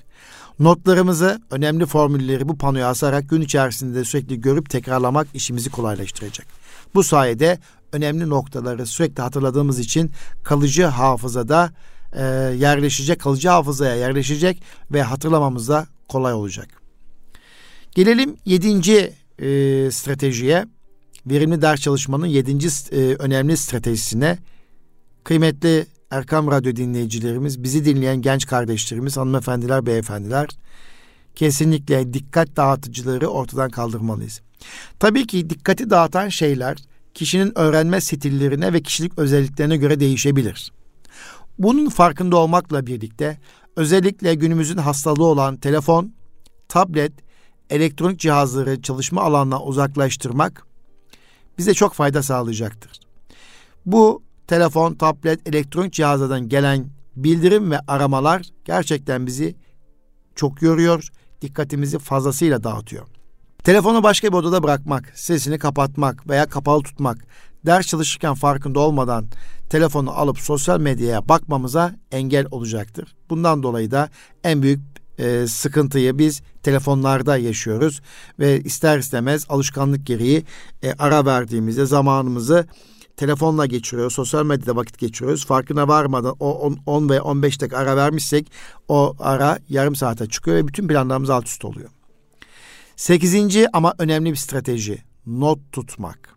Notlarımızı, 0.59 1.41
önemli 1.51 1.85
formülleri 1.85 2.49
bu 2.49 2.57
panoya 2.57 2.87
asarak 2.87 3.29
gün 3.29 3.41
içerisinde 3.41 4.05
sürekli 4.05 4.41
görüp 4.41 4.69
tekrarlamak 4.69 5.27
işimizi 5.33 5.69
kolaylaştıracak. 5.69 6.47
Bu 6.95 7.03
sayede 7.03 7.59
önemli 7.91 8.29
noktaları 8.29 8.85
sürekli 8.85 9.21
hatırladığımız 9.21 9.79
için 9.79 10.11
kalıcı 10.43 10.85
hafızada 10.85 11.71
e, 12.13 12.23
yerleşecek, 12.57 13.21
kalıcı 13.21 13.49
hafızaya 13.49 13.95
yerleşecek 13.95 14.63
ve 14.91 15.03
hatırlamamız 15.03 15.69
da 15.69 15.87
kolay 16.09 16.33
olacak. 16.33 16.82
Gelelim 17.95 18.35
yedinci 18.45 19.13
e, 19.39 19.47
stratejiye. 19.91 20.65
Verimli 21.25 21.61
ders 21.61 21.81
çalışmanın 21.81 22.25
yedinci 22.25 22.67
e, 22.91 22.97
önemli 22.97 23.57
stratejisine. 23.57 24.37
Kıymetli 25.23 25.85
Erkam 26.11 26.51
Radyo 26.51 26.75
dinleyicilerimiz, 26.75 27.63
bizi 27.63 27.85
dinleyen 27.85 28.21
genç 28.21 28.45
kardeşlerimiz, 28.45 29.17
hanımefendiler, 29.17 29.85
beyefendiler 29.85 30.47
kesinlikle 31.35 32.13
dikkat 32.13 32.55
dağıtıcıları 32.55 33.27
ortadan 33.27 33.69
kaldırmalıyız. 33.69 34.41
Tabii 34.99 35.27
ki 35.27 35.49
dikkati 35.49 35.89
dağıtan 35.89 36.29
şeyler 36.29 36.77
kişinin 37.13 37.57
öğrenme 37.57 38.01
stillerine 38.01 38.73
ve 38.73 38.81
kişilik 38.81 39.19
özelliklerine 39.19 39.77
göre 39.77 39.99
değişebilir. 39.99 40.71
Bunun 41.59 41.89
farkında 41.89 42.37
olmakla 42.37 42.87
birlikte 42.87 43.37
özellikle 43.75 44.35
günümüzün 44.35 44.77
hastalığı 44.77 45.25
olan 45.25 45.57
telefon, 45.57 46.13
tablet, 46.67 47.13
elektronik 47.73 48.19
cihazları 48.19 48.81
çalışma 48.81 49.21
alanına 49.21 49.63
uzaklaştırmak 49.63 50.67
bize 51.57 51.73
çok 51.73 51.93
fayda 51.93 52.23
sağlayacaktır. 52.23 52.99
Bu 53.85 54.23
telefon, 54.47 54.93
tablet, 54.93 55.47
elektronik 55.47 55.93
cihazlardan 55.93 56.49
gelen 56.49 56.85
bildirim 57.15 57.71
ve 57.71 57.79
aramalar 57.87 58.41
gerçekten 58.65 59.27
bizi 59.27 59.55
çok 60.35 60.61
yoruyor, 60.61 61.09
dikkatimizi 61.41 61.99
fazlasıyla 61.99 62.63
dağıtıyor. 62.63 63.07
Telefonu 63.63 64.03
başka 64.03 64.27
bir 64.27 64.37
odada 64.37 64.63
bırakmak, 64.63 65.11
sesini 65.15 65.59
kapatmak 65.59 66.29
veya 66.29 66.45
kapalı 66.45 66.83
tutmak, 66.83 67.17
ders 67.65 67.87
çalışırken 67.87 68.33
farkında 68.33 68.79
olmadan 68.79 69.25
telefonu 69.69 70.11
alıp 70.11 70.39
sosyal 70.39 70.79
medyaya 70.79 71.29
bakmamıza 71.29 71.95
engel 72.11 72.45
olacaktır. 72.51 73.15
Bundan 73.29 73.63
dolayı 73.63 73.91
da 73.91 74.09
en 74.43 74.61
büyük 74.61 74.92
e, 75.19 75.47
sıkıntıyı 75.47 76.17
biz 76.17 76.41
telefonlarda 76.63 77.37
yaşıyoruz 77.37 78.01
ve 78.39 78.61
ister 78.61 78.99
istemez 78.99 79.45
alışkanlık 79.49 80.05
gereği 80.05 80.43
e, 80.83 80.93
ara 80.99 81.25
verdiğimizde 81.25 81.85
zamanımızı 81.85 82.67
telefonla 83.17 83.65
geçiriyoruz, 83.65 84.13
sosyal 84.13 84.45
medyada 84.45 84.75
vakit 84.75 84.97
geçiriyoruz. 84.97 85.45
Farkına 85.45 85.87
varmadan 85.87 86.35
o 86.39 86.51
10, 86.51 86.77
10 86.85 87.09
ve 87.09 87.21
15 87.21 87.61
dakika 87.61 87.77
ara 87.77 87.97
vermişsek 87.97 88.51
o 88.87 89.15
ara 89.19 89.59
yarım 89.69 89.95
saate 89.95 90.25
çıkıyor 90.25 90.57
ve 90.57 90.67
bütün 90.67 90.87
planlarımız 90.87 91.29
alt 91.29 91.47
üst 91.47 91.65
oluyor. 91.65 91.89
Sekizinci 92.95 93.67
ama 93.73 93.93
önemli 93.97 94.31
bir 94.31 94.35
strateji 94.35 95.03
not 95.25 95.59
tutmak. 95.71 96.29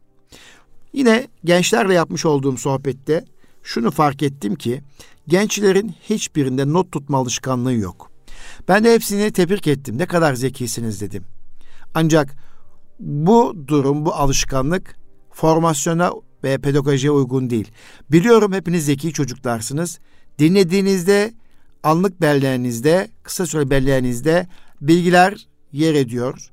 Yine 0.92 1.28
gençlerle 1.44 1.94
yapmış 1.94 2.26
olduğum 2.26 2.56
sohbette 2.56 3.24
şunu 3.62 3.90
fark 3.90 4.22
ettim 4.22 4.54
ki 4.54 4.82
gençlerin 5.28 5.94
hiçbirinde 6.02 6.72
not 6.72 6.92
tutma 6.92 7.18
alışkanlığı 7.18 7.74
yok. 7.74 8.15
Ben 8.68 8.84
de 8.84 8.94
hepsini 8.94 9.30
tebrik 9.32 9.66
ettim. 9.66 9.98
Ne 9.98 10.06
kadar 10.06 10.34
zekisiniz 10.34 11.00
dedim. 11.00 11.24
Ancak 11.94 12.36
bu 13.00 13.56
durum, 13.66 14.06
bu 14.06 14.14
alışkanlık 14.14 14.96
formasyona 15.32 16.12
ve 16.44 16.58
pedagojiye 16.58 17.10
uygun 17.10 17.50
değil. 17.50 17.70
Biliyorum 18.12 18.52
hepiniz 18.52 18.84
zeki 18.84 19.12
çocuklarsınız. 19.12 19.98
Dinlediğinizde 20.38 21.34
anlık 21.82 22.20
bellerinizde, 22.20 23.08
kısa 23.22 23.46
süre 23.46 23.70
bellerinizde 23.70 24.46
bilgiler 24.80 25.46
yer 25.72 25.94
ediyor. 25.94 26.50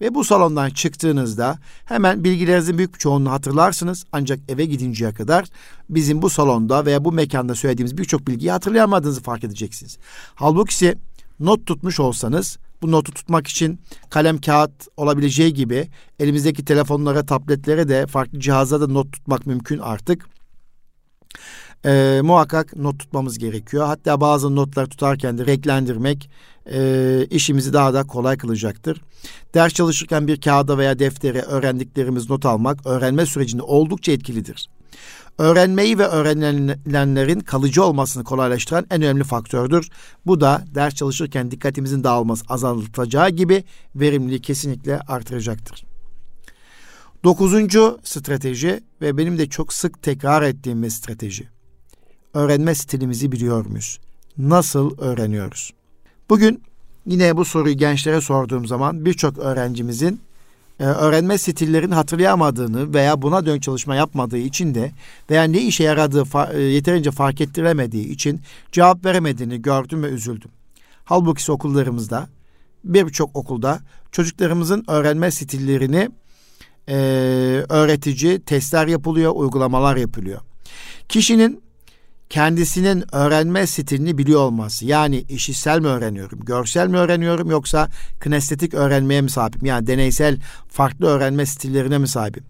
Ve 0.00 0.14
bu 0.14 0.24
salondan 0.24 0.70
çıktığınızda 0.70 1.58
hemen 1.84 2.24
bilgilerinizin 2.24 2.78
büyük 2.78 2.94
bir 2.94 2.98
çoğunluğunu 2.98 3.32
hatırlarsınız. 3.32 4.04
Ancak 4.12 4.38
eve 4.48 4.64
gidinceye 4.64 5.12
kadar 5.12 5.44
bizim 5.90 6.22
bu 6.22 6.30
salonda 6.30 6.86
veya 6.86 7.04
bu 7.04 7.12
mekanda 7.12 7.54
söylediğimiz 7.54 7.98
birçok 7.98 8.26
bilgiyi 8.26 8.50
hatırlayamadığınızı 8.50 9.22
fark 9.22 9.44
edeceksiniz. 9.44 9.98
Halbuki 10.34 10.94
not 11.40 11.66
tutmuş 11.66 12.00
olsanız 12.00 12.58
bu 12.82 12.92
notu 12.92 13.12
tutmak 13.12 13.46
için 13.46 13.80
kalem 14.10 14.38
kağıt 14.38 14.88
olabileceği 14.96 15.54
gibi 15.54 15.88
elimizdeki 16.18 16.64
telefonlara, 16.64 17.26
tabletlere 17.26 17.88
de 17.88 18.06
farklı 18.06 18.40
cihazlarda 18.40 18.86
not 18.86 19.12
tutmak 19.12 19.46
mümkün 19.46 19.78
artık. 19.78 20.26
Ee, 21.84 22.20
muhakkak 22.22 22.76
not 22.76 22.98
tutmamız 22.98 23.38
gerekiyor. 23.38 23.86
Hatta 23.86 24.20
bazı 24.20 24.56
notlar 24.56 24.86
tutarken 24.86 25.38
de 25.38 25.46
renklendirmek 25.46 26.30
e, 26.72 27.26
işimizi 27.30 27.72
daha 27.72 27.94
da 27.94 28.04
kolay 28.04 28.38
kılacaktır. 28.38 29.02
Ders 29.54 29.72
çalışırken 29.72 30.26
bir 30.26 30.40
kağıda 30.40 30.78
veya 30.78 30.98
deftere 30.98 31.42
öğrendiklerimiz 31.42 32.30
not 32.30 32.46
almak 32.46 32.86
öğrenme 32.86 33.26
sürecinde 33.26 33.62
oldukça 33.62 34.12
etkilidir 34.12 34.68
öğrenmeyi 35.38 35.98
ve 35.98 36.06
öğrenilenlerin 36.06 37.40
kalıcı 37.40 37.84
olmasını 37.84 38.24
kolaylaştıran 38.24 38.86
en 38.90 39.02
önemli 39.02 39.24
faktördür. 39.24 39.88
Bu 40.26 40.40
da 40.40 40.64
ders 40.74 40.94
çalışırken 40.94 41.50
dikkatimizin 41.50 42.04
dağılması 42.04 42.44
azaltacağı 42.48 43.30
gibi 43.30 43.64
verimliliği 43.94 44.40
kesinlikle 44.40 45.00
artıracaktır. 45.00 45.84
Dokuzuncu 47.24 47.98
strateji 48.04 48.80
ve 49.00 49.16
benim 49.16 49.38
de 49.38 49.48
çok 49.48 49.72
sık 49.72 50.02
tekrar 50.02 50.42
ettiğim 50.42 50.82
bir 50.82 50.90
strateji. 50.90 51.48
Öğrenme 52.34 52.74
stilimizi 52.74 53.32
biliyor 53.32 53.66
muyuz? 53.66 54.00
Nasıl 54.38 54.98
öğreniyoruz? 54.98 55.72
Bugün 56.30 56.62
yine 57.06 57.36
bu 57.36 57.44
soruyu 57.44 57.76
gençlere 57.76 58.20
sorduğum 58.20 58.66
zaman 58.66 59.04
birçok 59.04 59.38
öğrencimizin 59.38 60.20
e, 60.80 60.84
öğrenme 60.84 61.38
stillerini 61.38 61.94
hatırlayamadığını 61.94 62.94
veya 62.94 63.22
buna 63.22 63.46
dön 63.46 63.60
çalışma 63.60 63.94
yapmadığı 63.94 64.38
için 64.38 64.74
de 64.74 64.92
veya 65.30 65.44
ne 65.44 65.60
işe 65.60 65.84
yaradığı 65.84 66.22
fa- 66.22 66.56
e, 66.56 66.60
yeterince 66.60 67.10
fark 67.10 67.40
ettiremediği 67.40 68.08
için 68.08 68.40
cevap 68.72 69.04
veremediğini 69.04 69.62
gördüm 69.62 70.02
ve 70.02 70.06
üzüldüm. 70.06 70.50
Halbuki 71.04 71.52
okullarımızda 71.52 72.28
birçok 72.84 73.36
okulda 73.36 73.80
çocuklarımızın 74.12 74.84
öğrenme 74.88 75.30
stillerini 75.30 76.08
e, 76.88 76.96
öğretici 77.68 78.40
testler 78.40 78.86
yapılıyor, 78.86 79.32
uygulamalar 79.34 79.96
yapılıyor. 79.96 80.40
Kişinin 81.08 81.65
kendisinin 82.30 83.04
öğrenme 83.14 83.66
stilini 83.66 84.18
biliyor 84.18 84.40
olması. 84.40 84.86
Yani 84.86 85.24
işitsel 85.28 85.80
mi 85.80 85.86
öğreniyorum, 85.86 86.40
görsel 86.40 86.88
mi 86.88 86.96
öğreniyorum 86.96 87.50
yoksa 87.50 87.88
kinestetik 88.22 88.74
öğrenmeye 88.74 89.20
mi 89.20 89.30
sahibim? 89.30 89.64
Yani 89.64 89.86
deneysel 89.86 90.40
farklı 90.68 91.06
öğrenme 91.06 91.46
stillerine 91.46 91.98
mi 91.98 92.08
sahibim? 92.08 92.44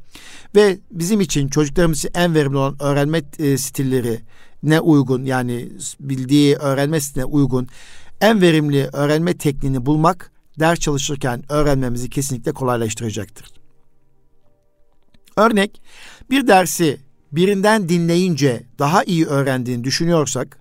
Ve 0.54 0.78
bizim 0.90 1.20
için 1.20 1.48
çocuklarımız 1.48 1.98
için 1.98 2.10
en 2.14 2.34
verimli 2.34 2.56
olan 2.56 2.82
öğrenme 2.82 3.22
e, 3.38 3.58
stilleri 3.58 4.20
ne 4.62 4.80
uygun 4.80 5.24
yani 5.24 5.68
bildiği 6.00 6.56
öğrenme 6.56 7.00
stiline 7.00 7.24
uygun 7.24 7.68
en 8.20 8.40
verimli 8.40 8.88
öğrenme 8.92 9.36
tekniğini 9.36 9.86
bulmak 9.86 10.32
ders 10.60 10.78
çalışırken 10.78 11.42
öğrenmemizi 11.48 12.10
kesinlikle 12.10 12.52
kolaylaştıracaktır. 12.52 13.46
Örnek 15.36 15.82
bir 16.30 16.46
dersi 16.46 16.98
birinden 17.36 17.88
dinleyince 17.88 18.62
daha 18.78 19.04
iyi 19.04 19.26
öğrendiğini 19.26 19.84
düşünüyorsak 19.84 20.58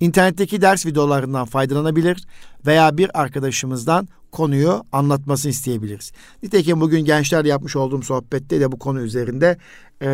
internetteki 0.00 0.62
ders 0.62 0.86
videolarından 0.86 1.46
faydalanabilir 1.46 2.26
veya 2.66 2.98
bir 2.98 3.20
arkadaşımızdan 3.20 4.08
konuyu 4.32 4.84
anlatmasını 4.92 5.50
isteyebiliriz. 5.50 6.12
Nitekim 6.42 6.80
bugün 6.80 7.04
gençler 7.04 7.44
yapmış 7.44 7.76
olduğum 7.76 8.02
sohbette 8.02 8.60
de 8.60 8.72
bu 8.72 8.78
konu 8.78 9.00
üzerinde 9.00 9.58
e, 10.02 10.06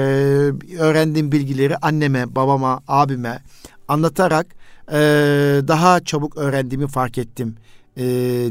öğrendiğim 0.78 1.32
bilgileri 1.32 1.76
anneme, 1.76 2.34
babama, 2.36 2.82
abime 2.88 3.42
anlatarak 3.88 4.46
e, 4.92 4.98
daha 5.68 6.00
çabuk 6.04 6.36
öğrendiğimi 6.36 6.86
fark 6.86 7.18
ettim 7.18 7.56
e, 7.96 8.04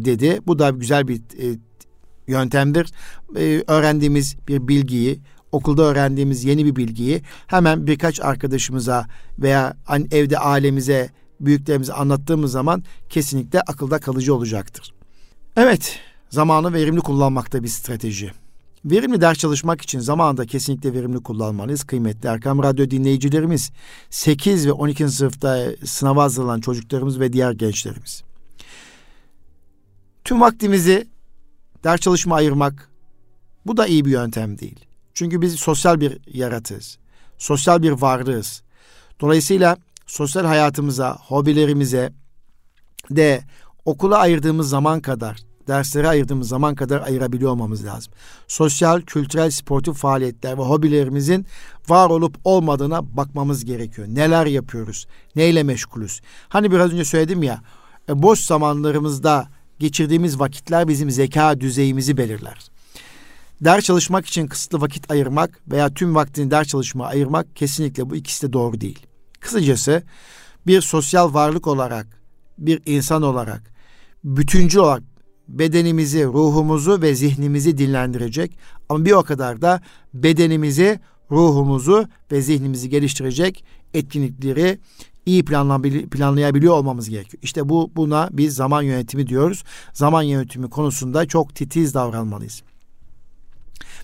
dedi. 0.06 0.40
Bu 0.48 0.60
da 0.60 0.70
güzel 0.70 1.08
bir 1.08 1.18
e, 1.18 1.58
yöntemdir. 2.28 2.92
E, 3.38 3.64
öğrendiğimiz 3.68 4.36
bir 4.48 4.68
bilgiyi 4.68 5.20
okulda 5.56 5.84
öğrendiğimiz 5.84 6.44
yeni 6.44 6.66
bir 6.66 6.76
bilgiyi 6.76 7.22
hemen 7.48 7.88
birkaç 7.88 8.22
arkadaşımıza 8.22 9.08
veya 9.40 9.78
evde 10.12 10.40
ailemize, 10.40 11.10
büyüklerimize 11.40 11.94
anlattığımız 11.94 12.52
zaman 12.52 12.84
kesinlikle 13.10 13.62
akılda 13.62 14.00
kalıcı 14.00 14.36
olacaktır. 14.36 14.94
Evet, 15.58 16.00
zamanı 16.30 16.74
verimli 16.74 17.00
kullanmakta 17.00 17.64
bir 17.64 17.68
strateji. 17.68 18.32
Verimli 18.86 19.22
ders 19.22 19.38
çalışmak 19.38 19.82
için 19.82 20.00
zamanında 20.00 20.46
kesinlikle 20.46 20.94
verimli 20.94 21.24
kullanmalıyız. 21.24 21.84
Kıymetli 21.84 22.30
Erkam 22.30 22.64
Radyo 22.64 22.90
dinleyicilerimiz, 22.90 23.72
8 24.10 24.68
ve 24.68 24.72
12. 24.72 25.10
sınıfta 25.10 25.66
sınava 25.86 26.24
hazırlanan 26.24 26.62
çocuklarımız 26.62 27.20
ve 27.20 27.34
diğer 27.34 27.52
gençlerimiz. 27.52 28.24
Tüm 30.24 30.42
vaktimizi 30.42 31.08
ders 31.84 32.00
çalışma 32.00 32.36
ayırmak 32.36 32.90
bu 33.66 33.78
da 33.78 33.88
iyi 33.88 34.06
bir 34.06 34.12
yöntem 34.12 34.60
değil. 34.60 34.86
Çünkü 35.16 35.42
biz 35.42 35.56
sosyal 35.56 36.00
bir 36.00 36.20
yaratığız. 36.28 36.98
Sosyal 37.38 37.84
bir 37.84 37.92
varlığız. 37.92 38.62
Dolayısıyla 39.22 39.78
sosyal 40.08 40.46
hayatımıza, 40.46 41.18
hobilerimize 41.22 42.14
de 43.12 43.44
okula 43.86 44.18
ayırdığımız 44.18 44.70
zaman 44.70 45.02
kadar, 45.02 45.38
derslere 45.68 46.08
ayırdığımız 46.08 46.48
zaman 46.48 46.76
kadar 46.76 47.02
ayırabiliyor 47.02 47.52
olmamız 47.52 47.86
lazım. 47.86 48.14
Sosyal, 48.48 49.02
kültürel, 49.02 49.50
sportif 49.52 49.96
faaliyetler 49.96 50.58
ve 50.58 50.62
hobilerimizin 50.62 51.46
var 51.88 52.10
olup 52.10 52.38
olmadığına 52.44 53.18
bakmamız 53.18 53.66
gerekiyor. 53.66 54.08
Neler 54.08 54.46
yapıyoruz? 54.46 55.08
Neyle 55.36 55.64
meşgulüz? 55.64 56.22
Hani 56.50 56.72
biraz 56.72 56.94
önce 56.94 57.06
söyledim 57.06 57.44
ya, 57.44 57.62
e, 58.10 58.22
boş 58.22 58.40
zamanlarımızda 58.40 59.48
geçirdiğimiz 59.80 60.40
vakitler 60.40 60.88
bizim 60.88 61.12
zeka 61.12 61.62
düzeyimizi 61.62 62.18
belirler. 62.18 62.75
Ders 63.62 63.84
çalışmak 63.84 64.26
için 64.26 64.48
kısıtlı 64.48 64.82
vakit 64.82 65.12
ayırmak 65.12 65.62
veya 65.72 65.94
tüm 65.94 66.16
vaktini 66.16 66.52
ders 66.52 66.68
çalışmaya 66.68 67.06
ayırmak 67.08 67.56
kesinlikle 67.56 68.10
bu 68.10 68.16
ikisi 68.16 68.48
de 68.48 68.54
doğru 68.54 68.82
değil. 68.82 69.00
Kısacası 69.40 70.04
bir 70.68 70.82
sosyal 70.82 71.34
varlık 71.34 71.68
olarak, 71.68 72.22
bir 72.58 72.82
insan 72.86 73.22
olarak, 73.22 73.74
bütüncül 74.24 74.80
olarak 74.80 75.04
bedenimizi, 75.48 76.26
ruhumuzu 76.26 77.02
ve 77.02 77.16
zihnimizi 77.16 77.78
dinlendirecek 77.78 78.58
ama 78.90 79.06
bir 79.06 79.12
o 79.12 79.24
kadar 79.24 79.62
da 79.62 79.82
bedenimizi, 80.14 81.00
ruhumuzu 81.32 82.08
ve 82.32 82.42
zihnimizi 82.42 82.90
geliştirecek 82.90 83.66
etkinlikleri 83.94 84.80
iyi 85.26 85.46
planlayabiliyor 86.12 86.74
olmamız 86.74 87.10
gerekiyor. 87.10 87.44
İşte 87.44 87.70
bu 87.70 87.92
buna 87.96 88.30
biz 88.32 88.56
zaman 88.56 88.82
yönetimi 88.82 89.28
diyoruz. 89.28 89.64
Zaman 89.94 90.24
yönetimi 90.24 90.70
konusunda 90.70 91.26
çok 91.26 91.56
titiz 91.56 91.94
davranmalıyız. 91.94 92.64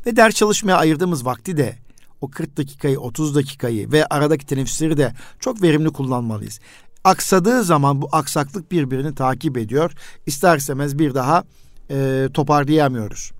Ve 0.05 0.15
ders 0.15 0.35
çalışmaya 0.35 0.77
ayırdığımız 0.77 1.25
vakti 1.25 1.57
de 1.57 1.75
o 2.21 2.29
40 2.31 2.57
dakikayı, 2.57 2.99
30 2.99 3.35
dakikayı 3.35 3.91
ve 3.91 4.05
aradaki 4.05 4.45
teneffüsleri 4.45 4.97
de 4.97 5.13
çok 5.39 5.61
verimli 5.61 5.89
kullanmalıyız. 5.89 6.59
Aksadığı 7.03 7.63
zaman 7.63 8.01
bu 8.01 8.09
aksaklık 8.11 8.71
birbirini 8.71 9.15
takip 9.15 9.57
ediyor. 9.57 9.91
İster 10.25 10.59
bir 10.99 11.13
daha 11.13 11.43
e, 11.89 12.27
toparlayamıyoruz. 12.33 13.31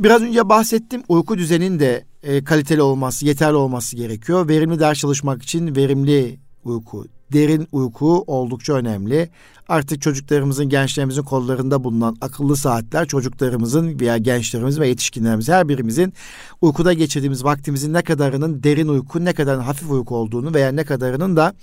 Biraz 0.00 0.22
önce 0.22 0.48
bahsettim 0.48 1.02
uyku 1.08 1.38
düzeninin 1.38 1.78
de 1.78 2.04
e, 2.22 2.44
kaliteli 2.44 2.82
olması, 2.82 3.26
yeterli 3.26 3.56
olması 3.56 3.96
gerekiyor. 3.96 4.48
Verimli 4.48 4.80
ders 4.80 4.98
çalışmak 4.98 5.42
için 5.42 5.76
verimli 5.76 6.38
uyku, 6.68 7.06
derin 7.32 7.68
uyku 7.72 8.24
oldukça 8.26 8.72
önemli. 8.72 9.28
Artık 9.68 10.02
çocuklarımızın, 10.02 10.68
gençlerimizin 10.68 11.22
kollarında 11.22 11.84
bulunan 11.84 12.16
akıllı 12.20 12.56
saatler 12.56 13.06
çocuklarımızın 13.06 14.00
veya 14.00 14.16
gençlerimiz 14.16 14.80
ve 14.80 14.88
yetişkinlerimiz 14.88 15.48
her 15.48 15.68
birimizin 15.68 16.12
uykuda 16.60 16.92
geçirdiğimiz 16.92 17.44
vaktimizin 17.44 17.92
ne 17.92 18.02
kadarının 18.02 18.62
derin 18.62 18.88
uyku, 18.88 19.24
ne 19.24 19.32
kadarının 19.32 19.62
hafif 19.62 19.90
uyku 19.90 20.16
olduğunu 20.16 20.54
veya 20.54 20.72
ne 20.72 20.84
kadarının 20.84 21.36
da 21.36 21.54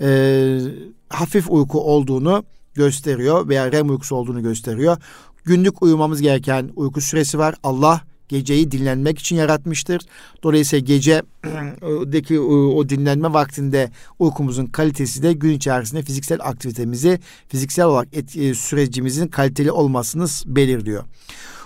e, 0.00 0.60
hafif 1.08 1.50
uyku 1.50 1.80
olduğunu 1.80 2.44
gösteriyor 2.74 3.48
veya 3.48 3.72
REM 3.72 3.90
uykusu 3.90 4.16
olduğunu 4.16 4.42
gösteriyor. 4.42 4.96
Günlük 5.44 5.82
uyumamız 5.82 6.20
gereken 6.20 6.70
uyku 6.76 7.00
süresi 7.00 7.38
var. 7.38 7.54
Allah 7.62 8.00
geceyi 8.28 8.70
dinlenmek 8.70 9.18
için 9.18 9.36
yaratmıştır. 9.36 10.02
Dolayısıyla 10.42 10.86
gecedeki 10.86 12.40
o 12.76 12.88
dinlenme 12.88 13.32
vaktinde 13.32 13.90
uykumuzun 14.18 14.66
kalitesi 14.66 15.22
de 15.22 15.32
gün 15.32 15.50
içerisinde 15.50 16.02
fiziksel 16.02 16.38
aktivitemizi, 16.42 17.18
fiziksel 17.48 17.84
olarak 17.84 18.08
et, 18.12 18.36
e, 18.36 18.54
sürecimizin 18.54 19.28
kaliteli 19.28 19.72
olmasını 19.72 20.26
belirliyor. 20.46 21.04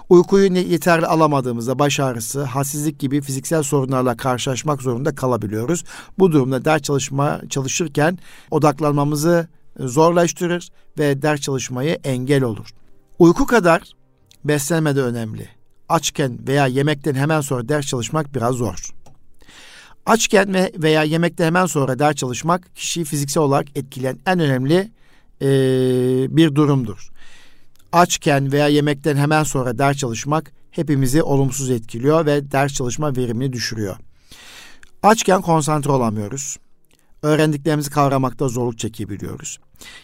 Uykuyu 0.08 0.52
yeterli 0.52 1.06
alamadığımızda 1.06 1.78
baş 1.78 2.00
ağrısı, 2.00 2.42
halsizlik 2.42 2.98
gibi 2.98 3.20
fiziksel 3.20 3.62
sorunlarla 3.62 4.16
karşılaşmak 4.16 4.82
zorunda 4.82 5.14
kalabiliyoruz. 5.14 5.84
Bu 6.18 6.32
durumda 6.32 6.64
ders 6.64 6.82
çalışma 6.82 7.40
çalışırken 7.50 8.18
odaklanmamızı 8.50 9.48
zorlaştırır 9.78 10.68
ve 10.98 11.22
ders 11.22 11.40
çalışmayı 11.40 11.98
engel 12.04 12.42
olur. 12.42 12.68
Uyku 13.18 13.46
kadar 13.46 13.82
beslenme 14.44 14.96
de 14.96 15.02
önemli 15.02 15.48
açken 15.88 16.46
veya 16.46 16.66
yemekten 16.66 17.14
hemen 17.14 17.40
sonra 17.40 17.68
ders 17.68 17.86
çalışmak 17.86 18.34
biraz 18.34 18.54
zor. 18.54 18.90
Açken 20.06 20.54
ve 20.54 20.72
veya 20.76 21.02
yemekten 21.02 21.46
hemen 21.46 21.66
sonra 21.66 21.98
ders 21.98 22.16
çalışmak 22.16 22.76
kişiyi 22.76 23.04
fiziksel 23.04 23.42
olarak 23.42 23.66
etkileyen 23.76 24.18
en 24.26 24.40
önemli 24.40 24.90
e, 25.42 25.46
bir 26.36 26.54
durumdur. 26.54 27.08
Açken 27.92 28.52
veya 28.52 28.68
yemekten 28.68 29.16
hemen 29.16 29.42
sonra 29.42 29.78
ders 29.78 29.96
çalışmak 29.96 30.52
hepimizi 30.70 31.22
olumsuz 31.22 31.70
etkiliyor 31.70 32.26
ve 32.26 32.52
ders 32.52 32.72
çalışma 32.72 33.16
verimini 33.16 33.52
düşürüyor. 33.52 33.96
Açken 35.02 35.42
konsantre 35.42 35.90
olamıyoruz. 35.90 36.56
Öğrendiklerimizi 37.22 37.90
kavramakta 37.90 38.48
zorluk 38.48 38.78
çekebiliyoruz. 38.78 39.58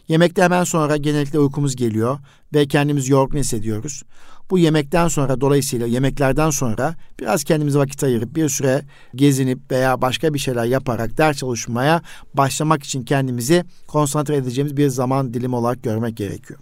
Yemekte 0.09 0.43
hemen 0.43 0.65
sonra 0.65 0.97
genellikle 0.97 1.39
uykumuz 1.39 1.77
geliyor 1.77 2.19
ve 2.55 2.69
kendimizi 2.69 3.13
yorgun 3.13 3.39
hissediyoruz. 3.39 4.03
Bu 4.51 4.59
yemekten 4.59 5.09
sonra 5.09 5.41
dolayısıyla 5.41 5.87
yemeklerden 5.87 6.51
sonra 6.51 6.95
biraz 7.21 7.45
kendimize 7.45 7.79
vakit 7.79 8.05
ayırıp 8.05 8.37
bir 8.37 8.49
süre 8.49 8.83
gezinip 9.15 9.71
veya 9.71 10.03
başka 10.03 10.35
bir 10.35 10.39
şeyler 10.39 10.65
yaparak 10.65 11.19
ders 11.19 11.37
çalışmaya 11.37 12.03
başlamak 12.35 12.83
için 12.83 13.05
kendimizi 13.05 13.65
konsantre 13.87 14.37
edeceğimiz 14.37 14.77
bir 14.77 14.89
zaman 14.89 15.35
dilimi 15.35 15.57
olarak 15.57 15.83
görmek 15.83 16.17
gerekiyor. 16.17 16.61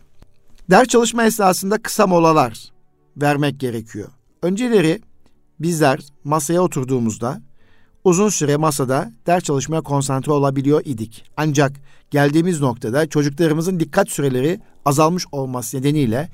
Ders 0.71 0.89
çalışma 0.89 1.25
esnasında 1.25 1.79
kısa 1.83 2.07
molalar 2.07 2.73
vermek 3.17 3.61
gerekiyor. 3.61 4.09
Önceleri 4.43 5.01
bizler 5.61 6.01
masaya 6.25 6.61
oturduğumuzda 6.61 7.41
uzun 8.05 8.29
süre 8.29 8.57
masada 8.57 9.13
ders 9.27 9.45
çalışmaya 9.45 9.81
konsantre 9.81 10.33
olabiliyor 10.33 10.83
idik. 10.85 11.25
Ancak 11.37 11.73
geldiğimiz 12.11 12.61
noktada 12.61 13.09
çocuklarımızın 13.09 13.81
dikkat 13.81 14.11
süreleri 14.11 14.61
azalmış 14.85 15.25
olması 15.33 15.77
nedeniyle 15.77 16.29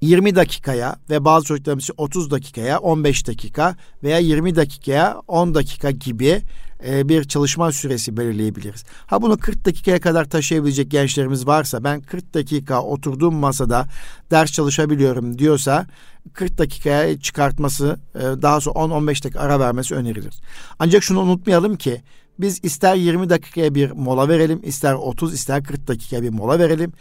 20 0.00 0.36
dakikaya 0.36 0.96
ve 1.10 1.24
bazı 1.24 1.46
çocuklarımız 1.46 1.84
için 1.84 1.94
30 1.96 2.30
dakikaya 2.30 2.78
15 2.78 3.26
dakika 3.26 3.76
veya 4.02 4.18
20 4.18 4.56
dakikaya 4.56 5.22
10 5.28 5.54
dakika 5.54 5.90
gibi 5.90 6.42
e, 6.86 7.08
bir 7.08 7.24
çalışma 7.24 7.72
süresi 7.72 8.16
belirleyebiliriz. 8.16 8.84
Ha 9.06 9.22
bunu 9.22 9.38
40 9.38 9.64
dakikaya 9.64 10.00
kadar 10.00 10.24
taşıyabilecek 10.24 10.90
gençlerimiz 10.90 11.46
varsa 11.46 11.84
ben 11.84 12.00
40 12.00 12.34
dakika 12.34 12.82
oturduğum 12.82 13.34
masada 13.34 13.86
ders 14.30 14.52
çalışabiliyorum 14.52 15.38
diyorsa 15.38 15.86
40 16.32 16.58
dakikaya 16.58 17.20
çıkartması 17.20 17.98
e, 18.14 18.20
daha 18.20 18.60
sonra 18.60 18.78
10-15 18.78 19.24
dakika 19.24 19.40
ara 19.40 19.60
vermesi 19.60 19.94
önerilir. 19.94 20.34
Ancak 20.78 21.02
şunu 21.02 21.20
unutmayalım 21.20 21.76
ki 21.76 22.02
biz 22.38 22.64
ister 22.64 22.94
20 22.94 23.30
dakikaya 23.30 23.74
bir 23.74 23.90
mola 23.90 24.28
verelim, 24.28 24.60
ister 24.62 24.94
30, 24.94 25.34
ister 25.34 25.64
40 25.64 25.88
dakikaya 25.88 26.22
bir 26.22 26.30
mola 26.30 26.58
verelim. 26.58 26.92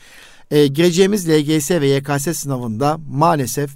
E, 0.52 0.68
gireceğimiz 0.68 1.30
LGS 1.30 1.72
ve 1.72 1.88
YKS 1.88 2.38
sınavında 2.38 3.00
maalesef 3.10 3.72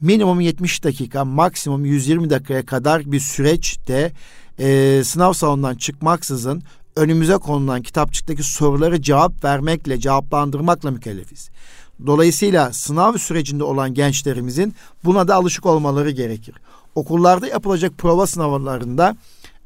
minimum 0.00 0.40
70 0.40 0.84
dakika, 0.84 1.24
maksimum 1.24 1.84
120 1.84 2.30
dakikaya 2.30 2.66
kadar 2.66 3.12
bir 3.12 3.20
süreçte 3.20 4.12
e, 4.58 5.00
sınav 5.04 5.32
salonundan 5.32 5.74
çıkmaksızın 5.74 6.62
önümüze 6.96 7.36
konulan 7.36 7.82
kitapçıktaki 7.82 8.42
soruları 8.42 9.02
cevap 9.02 9.44
vermekle, 9.44 10.00
cevaplandırmakla 10.00 10.90
mükellefiz. 10.90 11.50
Dolayısıyla 12.06 12.72
sınav 12.72 13.16
sürecinde 13.16 13.64
olan 13.64 13.94
gençlerimizin 13.94 14.74
buna 15.04 15.28
da 15.28 15.34
alışık 15.34 15.66
olmaları 15.66 16.10
gerekir. 16.10 16.54
Okullarda 16.94 17.46
yapılacak 17.46 17.98
prova 17.98 18.26
sınavlarında 18.26 19.16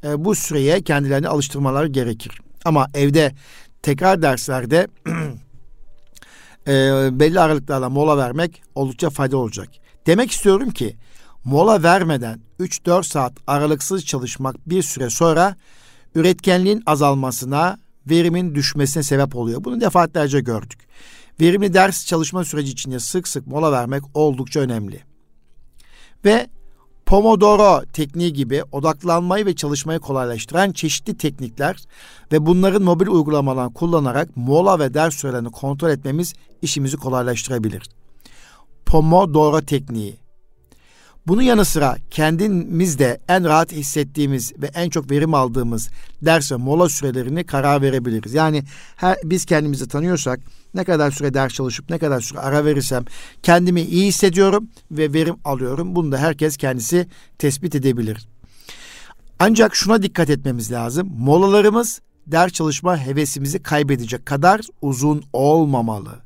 e, 0.03 0.25
bu 0.25 0.35
süreye 0.35 0.81
kendilerini 0.81 1.27
alıştırmaları 1.27 1.87
gerekir. 1.87 2.41
Ama 2.65 2.87
evde 2.93 3.35
tekrar 3.81 4.21
derslerde 4.21 4.87
e, 6.67 7.09
belli 7.19 7.39
aralıklarla 7.39 7.89
mola 7.89 8.17
vermek 8.17 8.63
oldukça 8.75 9.09
faydalı 9.09 9.39
olacak. 9.39 9.69
Demek 10.07 10.31
istiyorum 10.31 10.71
ki 10.71 10.97
mola 11.45 11.83
vermeden 11.83 12.39
3-4 12.59 13.03
saat 13.03 13.33
aralıksız 13.47 14.05
çalışmak 14.05 14.69
bir 14.69 14.83
süre 14.83 15.09
sonra 15.09 15.55
üretkenliğin 16.15 16.83
azalmasına, 16.85 17.77
verimin 18.09 18.55
düşmesine 18.55 19.03
sebep 19.03 19.35
oluyor. 19.35 19.63
Bunu 19.63 19.81
defaatlerce 19.81 20.39
gördük. 20.39 20.79
Verimli 21.41 21.73
ders 21.73 22.05
çalışma 22.05 22.45
süreci 22.45 22.71
içinde 22.71 22.99
sık 22.99 23.27
sık 23.27 23.47
mola 23.47 23.71
vermek 23.71 24.03
oldukça 24.13 24.59
önemli. 24.59 25.01
Ve 26.25 26.47
Pomodoro 27.05 27.81
tekniği 27.93 28.33
gibi 28.33 28.63
odaklanmayı 28.71 29.45
ve 29.45 29.55
çalışmayı 29.55 29.99
kolaylaştıran 29.99 30.71
çeşitli 30.71 31.17
teknikler 31.17 31.77
ve 32.31 32.45
bunların 32.45 32.83
mobil 32.83 33.07
uygulamalarını 33.07 33.73
kullanarak 33.73 34.29
mola 34.35 34.79
ve 34.79 34.93
ders 34.93 35.15
sürelerini 35.15 35.51
kontrol 35.51 35.89
etmemiz 35.89 36.33
işimizi 36.61 36.97
kolaylaştırabilir. 36.97 37.89
Pomodoro 38.85 39.61
tekniği. 39.61 40.22
Bunun 41.27 41.41
yanı 41.41 41.65
sıra 41.65 41.97
kendimizde 42.11 43.19
en 43.29 43.43
rahat 43.43 43.71
hissettiğimiz 43.71 44.53
ve 44.61 44.65
en 44.65 44.89
çok 44.89 45.11
verim 45.11 45.33
aldığımız 45.33 45.89
ders 46.21 46.51
ve 46.51 46.55
mola 46.55 46.89
sürelerini 46.89 47.43
karar 47.43 47.81
verebiliriz. 47.81 48.33
Yani 48.33 48.63
her, 48.95 49.17
biz 49.23 49.45
kendimizi 49.45 49.87
tanıyorsak 49.87 50.39
ne 50.73 50.83
kadar 50.83 51.11
süre 51.11 51.33
ders 51.33 51.53
çalışıp 51.53 51.89
ne 51.89 51.97
kadar 51.97 52.21
süre 52.21 52.39
ara 52.39 52.65
verirsem 52.65 53.05
kendimi 53.43 53.81
iyi 53.81 54.07
hissediyorum 54.07 54.69
ve 54.91 55.13
verim 55.13 55.35
alıyorum. 55.45 55.95
Bunu 55.95 56.11
da 56.11 56.17
herkes 56.17 56.57
kendisi 56.57 57.07
tespit 57.37 57.75
edebilir. 57.75 58.27
Ancak 59.39 59.75
şuna 59.75 60.01
dikkat 60.01 60.29
etmemiz 60.29 60.71
lazım. 60.71 61.11
Molalarımız 61.17 62.01
ders 62.27 62.51
çalışma 62.51 62.97
hevesimizi 62.97 63.63
kaybedecek 63.63 64.25
kadar 64.25 64.61
uzun 64.81 65.23
olmamalı. 65.33 66.19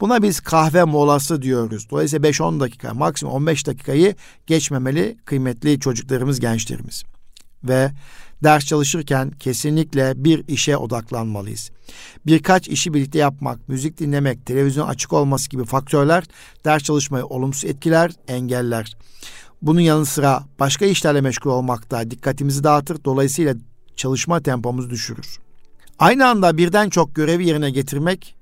Buna 0.00 0.22
biz 0.22 0.40
kahve 0.40 0.84
molası 0.84 1.42
diyoruz. 1.42 1.90
Dolayısıyla 1.90 2.30
5-10 2.30 2.60
dakika, 2.60 2.94
maksimum 2.94 3.34
15 3.34 3.66
dakikayı 3.66 4.14
geçmemeli 4.46 5.16
kıymetli 5.24 5.80
çocuklarımız, 5.80 6.40
gençlerimiz. 6.40 7.04
Ve 7.64 7.90
ders 8.42 8.64
çalışırken 8.64 9.30
kesinlikle 9.30 10.12
bir 10.16 10.48
işe 10.48 10.76
odaklanmalıyız. 10.76 11.70
Birkaç 12.26 12.68
işi 12.68 12.94
birlikte 12.94 13.18
yapmak, 13.18 13.68
müzik 13.68 13.98
dinlemek, 13.98 14.46
televizyon 14.46 14.88
açık 14.88 15.12
olması 15.12 15.50
gibi 15.50 15.64
faktörler 15.64 16.24
ders 16.64 16.82
çalışmayı 16.82 17.26
olumsuz 17.26 17.64
etkiler, 17.64 18.10
engeller. 18.28 18.96
Bunun 19.62 19.80
yanı 19.80 20.06
sıra 20.06 20.42
başka 20.60 20.84
işlerle 20.86 21.20
meşgul 21.20 21.50
olmak 21.50 21.90
da 21.90 22.10
dikkatimizi 22.10 22.64
dağıtır. 22.64 23.04
Dolayısıyla 23.04 23.54
çalışma 23.96 24.40
tempomuz 24.40 24.90
düşürür. 24.90 25.38
Aynı 25.98 26.28
anda 26.28 26.56
birden 26.56 26.88
çok 26.90 27.14
görevi 27.14 27.46
yerine 27.48 27.70
getirmek 27.70 28.36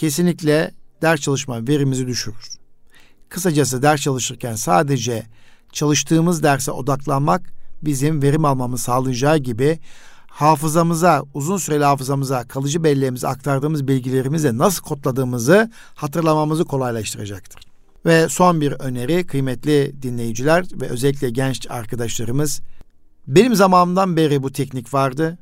kesinlikle 0.00 0.70
ders 1.02 1.20
çalışma 1.20 1.68
verimizi 1.68 2.06
düşürür. 2.06 2.48
Kısacası 3.28 3.82
ders 3.82 4.00
çalışırken 4.00 4.54
sadece 4.54 5.26
çalıştığımız 5.72 6.42
derse 6.42 6.70
odaklanmak 6.70 7.52
bizim 7.82 8.22
verim 8.22 8.44
almamızı 8.44 8.82
sağlayacağı 8.82 9.38
gibi 9.38 9.78
hafızamıza, 10.26 11.24
uzun 11.34 11.56
süreli 11.56 11.84
hafızamıza, 11.84 12.48
kalıcı 12.48 12.84
belleğimize 12.84 13.28
aktardığımız 13.28 13.88
bilgilerimizle 13.88 14.58
nasıl 14.58 14.82
kodladığımızı 14.82 15.70
hatırlamamızı 15.94 16.64
kolaylaştıracaktır. 16.64 17.60
Ve 18.06 18.28
son 18.28 18.60
bir 18.60 18.72
öneri 18.72 19.26
kıymetli 19.26 20.02
dinleyiciler 20.02 20.66
ve 20.80 20.88
özellikle 20.88 21.30
genç 21.30 21.70
arkadaşlarımız. 21.70 22.60
Benim 23.26 23.54
zamanımdan 23.54 24.16
beri 24.16 24.42
bu 24.42 24.52
teknik 24.52 24.94
vardı. 24.94 25.38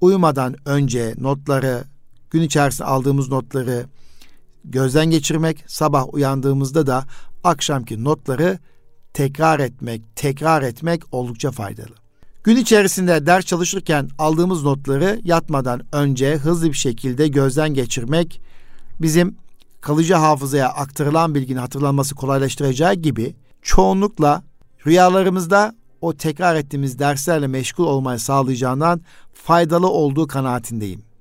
Uyumadan 0.00 0.56
önce 0.64 1.14
notları, 1.18 1.84
gün 2.34 2.42
içerisinde 2.42 2.88
aldığımız 2.88 3.28
notları 3.28 3.86
gözden 4.64 5.06
geçirmek, 5.06 5.64
sabah 5.66 6.14
uyandığımızda 6.14 6.86
da 6.86 7.04
akşamki 7.44 8.04
notları 8.04 8.58
tekrar 9.12 9.60
etmek, 9.60 10.16
tekrar 10.16 10.62
etmek 10.62 11.02
oldukça 11.12 11.50
faydalı. 11.50 11.94
Gün 12.44 12.56
içerisinde 12.56 13.26
ders 13.26 13.46
çalışırken 13.46 14.08
aldığımız 14.18 14.64
notları 14.64 15.20
yatmadan 15.24 15.82
önce 15.92 16.36
hızlı 16.36 16.68
bir 16.68 16.76
şekilde 16.76 17.28
gözden 17.28 17.74
geçirmek 17.74 18.40
bizim 19.00 19.36
kalıcı 19.80 20.14
hafızaya 20.14 20.68
aktarılan 20.68 21.34
bilginin 21.34 21.58
hatırlanması 21.58 22.14
kolaylaştıracağı 22.14 22.94
gibi 22.94 23.34
çoğunlukla 23.62 24.42
rüyalarımızda 24.86 25.74
o 26.00 26.16
tekrar 26.16 26.56
ettiğimiz 26.56 26.98
derslerle 26.98 27.46
meşgul 27.46 27.84
olmayı 27.84 28.18
sağlayacağından 28.18 29.00
faydalı 29.34 29.88
olduğu 29.88 30.26
kanaatindeyim. 30.26 31.13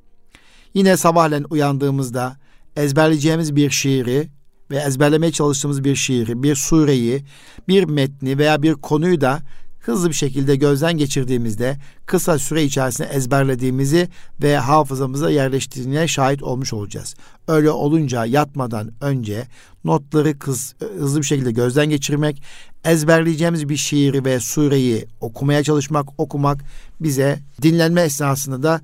Yine 0.74 0.98
sabahleyin 0.98 1.46
uyandığımızda 1.50 2.38
ezberleyeceğimiz 2.76 3.56
bir 3.56 3.70
şiiri 3.70 4.30
ve 4.72 4.78
ezberlemeye 4.78 5.32
çalıştığımız 5.32 5.84
bir 5.84 5.96
şiiri, 5.96 6.44
bir 6.44 6.56
sureyi, 6.56 7.26
bir 7.68 7.84
metni 7.84 8.38
veya 8.38 8.62
bir 8.62 8.74
konuyu 8.74 9.22
da 9.22 9.40
hızlı 9.80 10.10
bir 10.10 10.14
şekilde 10.16 10.56
gözden 10.56 10.98
geçirdiğimizde 10.98 11.78
kısa 12.06 12.40
süre 12.40 12.64
içerisinde 12.64 13.08
ezberlediğimizi 13.08 14.10
ve 14.44 14.58
hafızamıza 14.58 15.30
yerleştirdiğine 15.30 16.08
şahit 16.08 16.44
olmuş 16.44 16.74
olacağız. 16.74 17.16
Öyle 17.48 17.72
olunca 17.72 18.26
yatmadan 18.26 18.92
önce 19.02 19.48
notları 19.84 20.40
kız, 20.40 20.76
hızlı 21.00 21.20
bir 21.20 21.26
şekilde 21.26 21.52
gözden 21.52 21.90
geçirmek, 21.90 22.44
ezberleyeceğimiz 22.84 23.70
bir 23.70 23.78
şiiri 23.78 24.26
ve 24.26 24.40
sureyi 24.40 25.06
okumaya 25.22 25.64
çalışmak, 25.64 26.20
okumak 26.20 26.64
bize 27.00 27.40
dinlenme 27.62 28.02
esnasında 28.02 28.64
da 28.64 28.82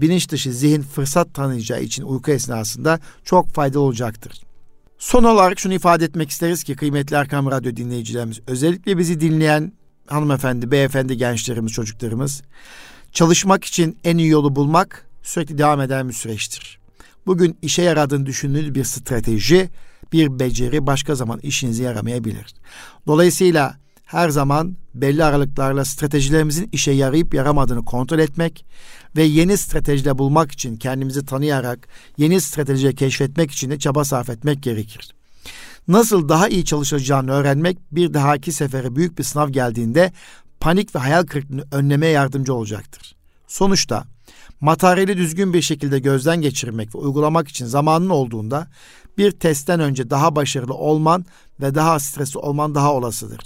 bilinç 0.00 0.28
dışı 0.28 0.52
zihin 0.52 0.82
fırsat 0.82 1.34
tanıyacağı 1.34 1.82
için 1.82 2.02
uyku 2.02 2.30
esnasında 2.30 3.00
çok 3.24 3.48
faydalı 3.48 3.82
olacaktır. 3.82 4.32
Son 4.98 5.24
olarak 5.24 5.58
şunu 5.60 5.74
ifade 5.74 6.04
etmek 6.04 6.30
isteriz 6.30 6.64
ki 6.64 6.76
kıymetli 6.76 7.16
Erkam 7.16 7.50
Radyo 7.50 7.76
dinleyicilerimiz 7.76 8.40
özellikle 8.46 8.98
bizi 8.98 9.20
dinleyen 9.20 9.72
hanımefendi, 10.06 10.70
beyefendi 10.70 11.16
gençlerimiz, 11.16 11.72
çocuklarımız 11.72 12.42
çalışmak 13.12 13.64
için 13.64 13.98
en 14.04 14.18
iyi 14.18 14.28
yolu 14.28 14.56
bulmak 14.56 15.06
sürekli 15.22 15.58
devam 15.58 15.80
eden 15.80 16.08
bir 16.08 16.14
süreçtir. 16.14 16.78
Bugün 17.26 17.58
işe 17.62 17.82
yaradığını 17.82 18.26
düşündüğünüz 18.26 18.74
bir 18.74 18.84
strateji, 18.84 19.68
bir 20.12 20.38
beceri 20.38 20.86
başka 20.86 21.14
zaman 21.14 21.38
işinize 21.38 21.82
yaramayabilir. 21.82 22.54
Dolayısıyla 23.06 23.81
her 24.12 24.28
zaman 24.28 24.76
belli 24.94 25.24
aralıklarla 25.24 25.84
stratejilerimizin 25.84 26.68
işe 26.72 26.92
yarayıp 26.92 27.34
yaramadığını 27.34 27.84
kontrol 27.84 28.18
etmek 28.18 28.64
ve 29.16 29.22
yeni 29.22 29.56
stratejiler 29.56 30.18
bulmak 30.18 30.52
için 30.52 30.76
kendimizi 30.76 31.26
tanıyarak 31.26 31.88
yeni 32.16 32.40
stratejileri 32.40 32.94
keşfetmek 32.94 33.50
için 33.50 33.70
de 33.70 33.78
çaba 33.78 34.04
sarf 34.04 34.30
etmek 34.30 34.62
gerekir. 34.62 35.14
Nasıl 35.88 36.28
daha 36.28 36.48
iyi 36.48 36.64
çalışacağını 36.64 37.32
öğrenmek 37.32 37.78
bir 37.92 38.14
dahaki 38.14 38.52
sefere 38.52 38.96
büyük 38.96 39.18
bir 39.18 39.24
sınav 39.24 39.48
geldiğinde 39.48 40.12
panik 40.60 40.94
ve 40.94 40.98
hayal 40.98 41.26
kırıklığını 41.26 41.64
önlemeye 41.72 42.12
yardımcı 42.12 42.54
olacaktır. 42.54 43.16
Sonuçta 43.46 44.04
materyali 44.60 45.16
düzgün 45.16 45.54
bir 45.54 45.62
şekilde 45.62 45.98
gözden 45.98 46.40
geçirmek 46.40 46.94
ve 46.94 46.98
uygulamak 46.98 47.48
için 47.48 47.66
zamanın 47.66 48.08
olduğunda 48.08 48.66
bir 49.18 49.30
testten 49.30 49.80
önce 49.80 50.10
daha 50.10 50.36
başarılı 50.36 50.74
olman 50.74 51.24
ve 51.60 51.74
daha 51.74 52.00
stresli 52.00 52.38
olman 52.38 52.74
daha 52.74 52.94
olasıdır. 52.94 53.40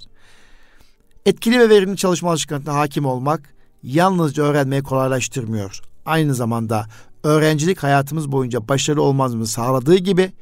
Etkili 1.27 1.61
ve 1.61 1.69
verimli 1.69 1.97
çalışma 1.97 2.31
alışkanlığına 2.31 2.75
hakim 2.75 3.07
olmak 3.07 3.55
yalnızca 3.83 4.43
öğrenmeyi 4.43 4.83
kolaylaştırmıyor. 4.83 5.81
Aynı 6.07 6.35
zamanda 6.35 6.87
öğrencilik 7.23 7.83
hayatımız 7.83 8.33
boyunca 8.33 8.69
başarılı 8.69 9.03
olmamızı 9.03 9.53
sağladığı 9.53 9.97
gibi 9.97 10.33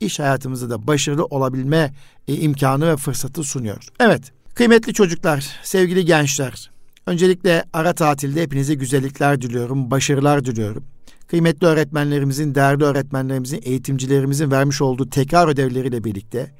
iş 0.00 0.18
hayatımızda 0.18 0.70
da 0.70 0.86
başarılı 0.86 1.24
olabilme 1.24 1.94
e, 2.28 2.34
imkanı 2.34 2.92
ve 2.92 2.96
fırsatı 2.96 3.44
sunuyor. 3.44 3.88
Evet, 4.00 4.32
kıymetli 4.54 4.94
çocuklar, 4.94 5.46
sevgili 5.62 6.04
gençler, 6.04 6.70
Öncelikle 7.06 7.64
ara 7.72 7.92
tatilde 7.92 8.42
hepinize 8.42 8.74
güzellikler 8.74 9.42
diliyorum, 9.42 9.90
başarılar 9.90 10.44
diliyorum. 10.44 10.84
Kıymetli 11.26 11.66
öğretmenlerimizin, 11.66 12.54
değerli 12.54 12.84
öğretmenlerimizin, 12.84 13.60
eğitimcilerimizin 13.64 14.50
vermiş 14.50 14.82
olduğu 14.82 15.10
tekrar 15.10 15.48
ödevleriyle 15.48 16.04
birlikte 16.04 16.50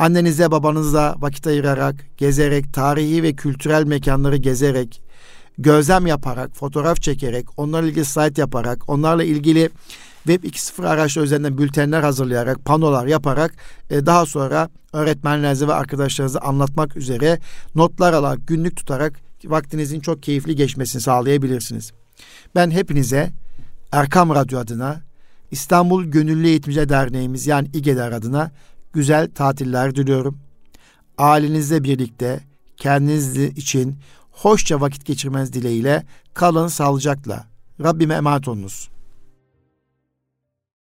annenize 0.00 0.50
babanızla 0.50 1.14
vakit 1.18 1.46
ayırarak, 1.46 1.94
gezerek, 2.16 2.74
tarihi 2.74 3.22
ve 3.22 3.32
kültürel 3.32 3.84
mekanları 3.84 4.36
gezerek, 4.36 5.02
gözlem 5.58 6.06
yaparak, 6.06 6.56
fotoğraf 6.56 7.02
çekerek, 7.02 7.46
onlarla 7.56 7.88
ilgili 7.88 8.04
slide 8.04 8.40
yaparak, 8.40 8.88
onlarla 8.88 9.24
ilgili 9.24 9.70
Web 10.26 10.44
2.0 10.44 10.88
araçları 10.88 11.24
üzerinden 11.24 11.58
bültenler 11.58 12.02
hazırlayarak, 12.02 12.64
panolar 12.64 13.06
yaparak 13.06 13.54
e, 13.90 14.06
daha 14.06 14.26
sonra 14.26 14.68
öğretmenlerinize 14.92 15.68
ve 15.68 15.74
arkadaşlarınıza 15.74 16.38
anlatmak 16.38 16.96
üzere 16.96 17.38
notlar 17.74 18.12
alarak, 18.12 18.46
günlük 18.46 18.76
tutarak 18.76 19.20
vaktinizin 19.44 20.00
çok 20.00 20.22
keyifli 20.22 20.56
geçmesini 20.56 21.02
sağlayabilirsiniz. 21.02 21.92
Ben 22.54 22.70
hepinize 22.70 23.30
Erkam 23.92 24.30
Radyo 24.30 24.58
adına, 24.58 25.00
İstanbul 25.50 26.04
Gönüllü 26.04 26.46
Eğitimci 26.46 26.88
Derneğimiz 26.88 27.46
yani 27.46 27.68
İGEDER 27.74 28.12
adına 28.12 28.50
güzel 28.92 29.30
tatiller 29.30 29.94
diliyorum. 29.94 30.38
Ailenizle 31.18 31.84
birlikte 31.84 32.40
kendiniz 32.76 33.36
için 33.36 33.98
hoşça 34.30 34.80
vakit 34.80 35.04
geçirmeniz 35.04 35.52
dileğiyle 35.52 36.06
kalın 36.34 36.68
sağlıcakla. 36.68 37.46
Rabbime 37.80 38.14
emanet 38.14 38.48
olunuz. 38.48 38.90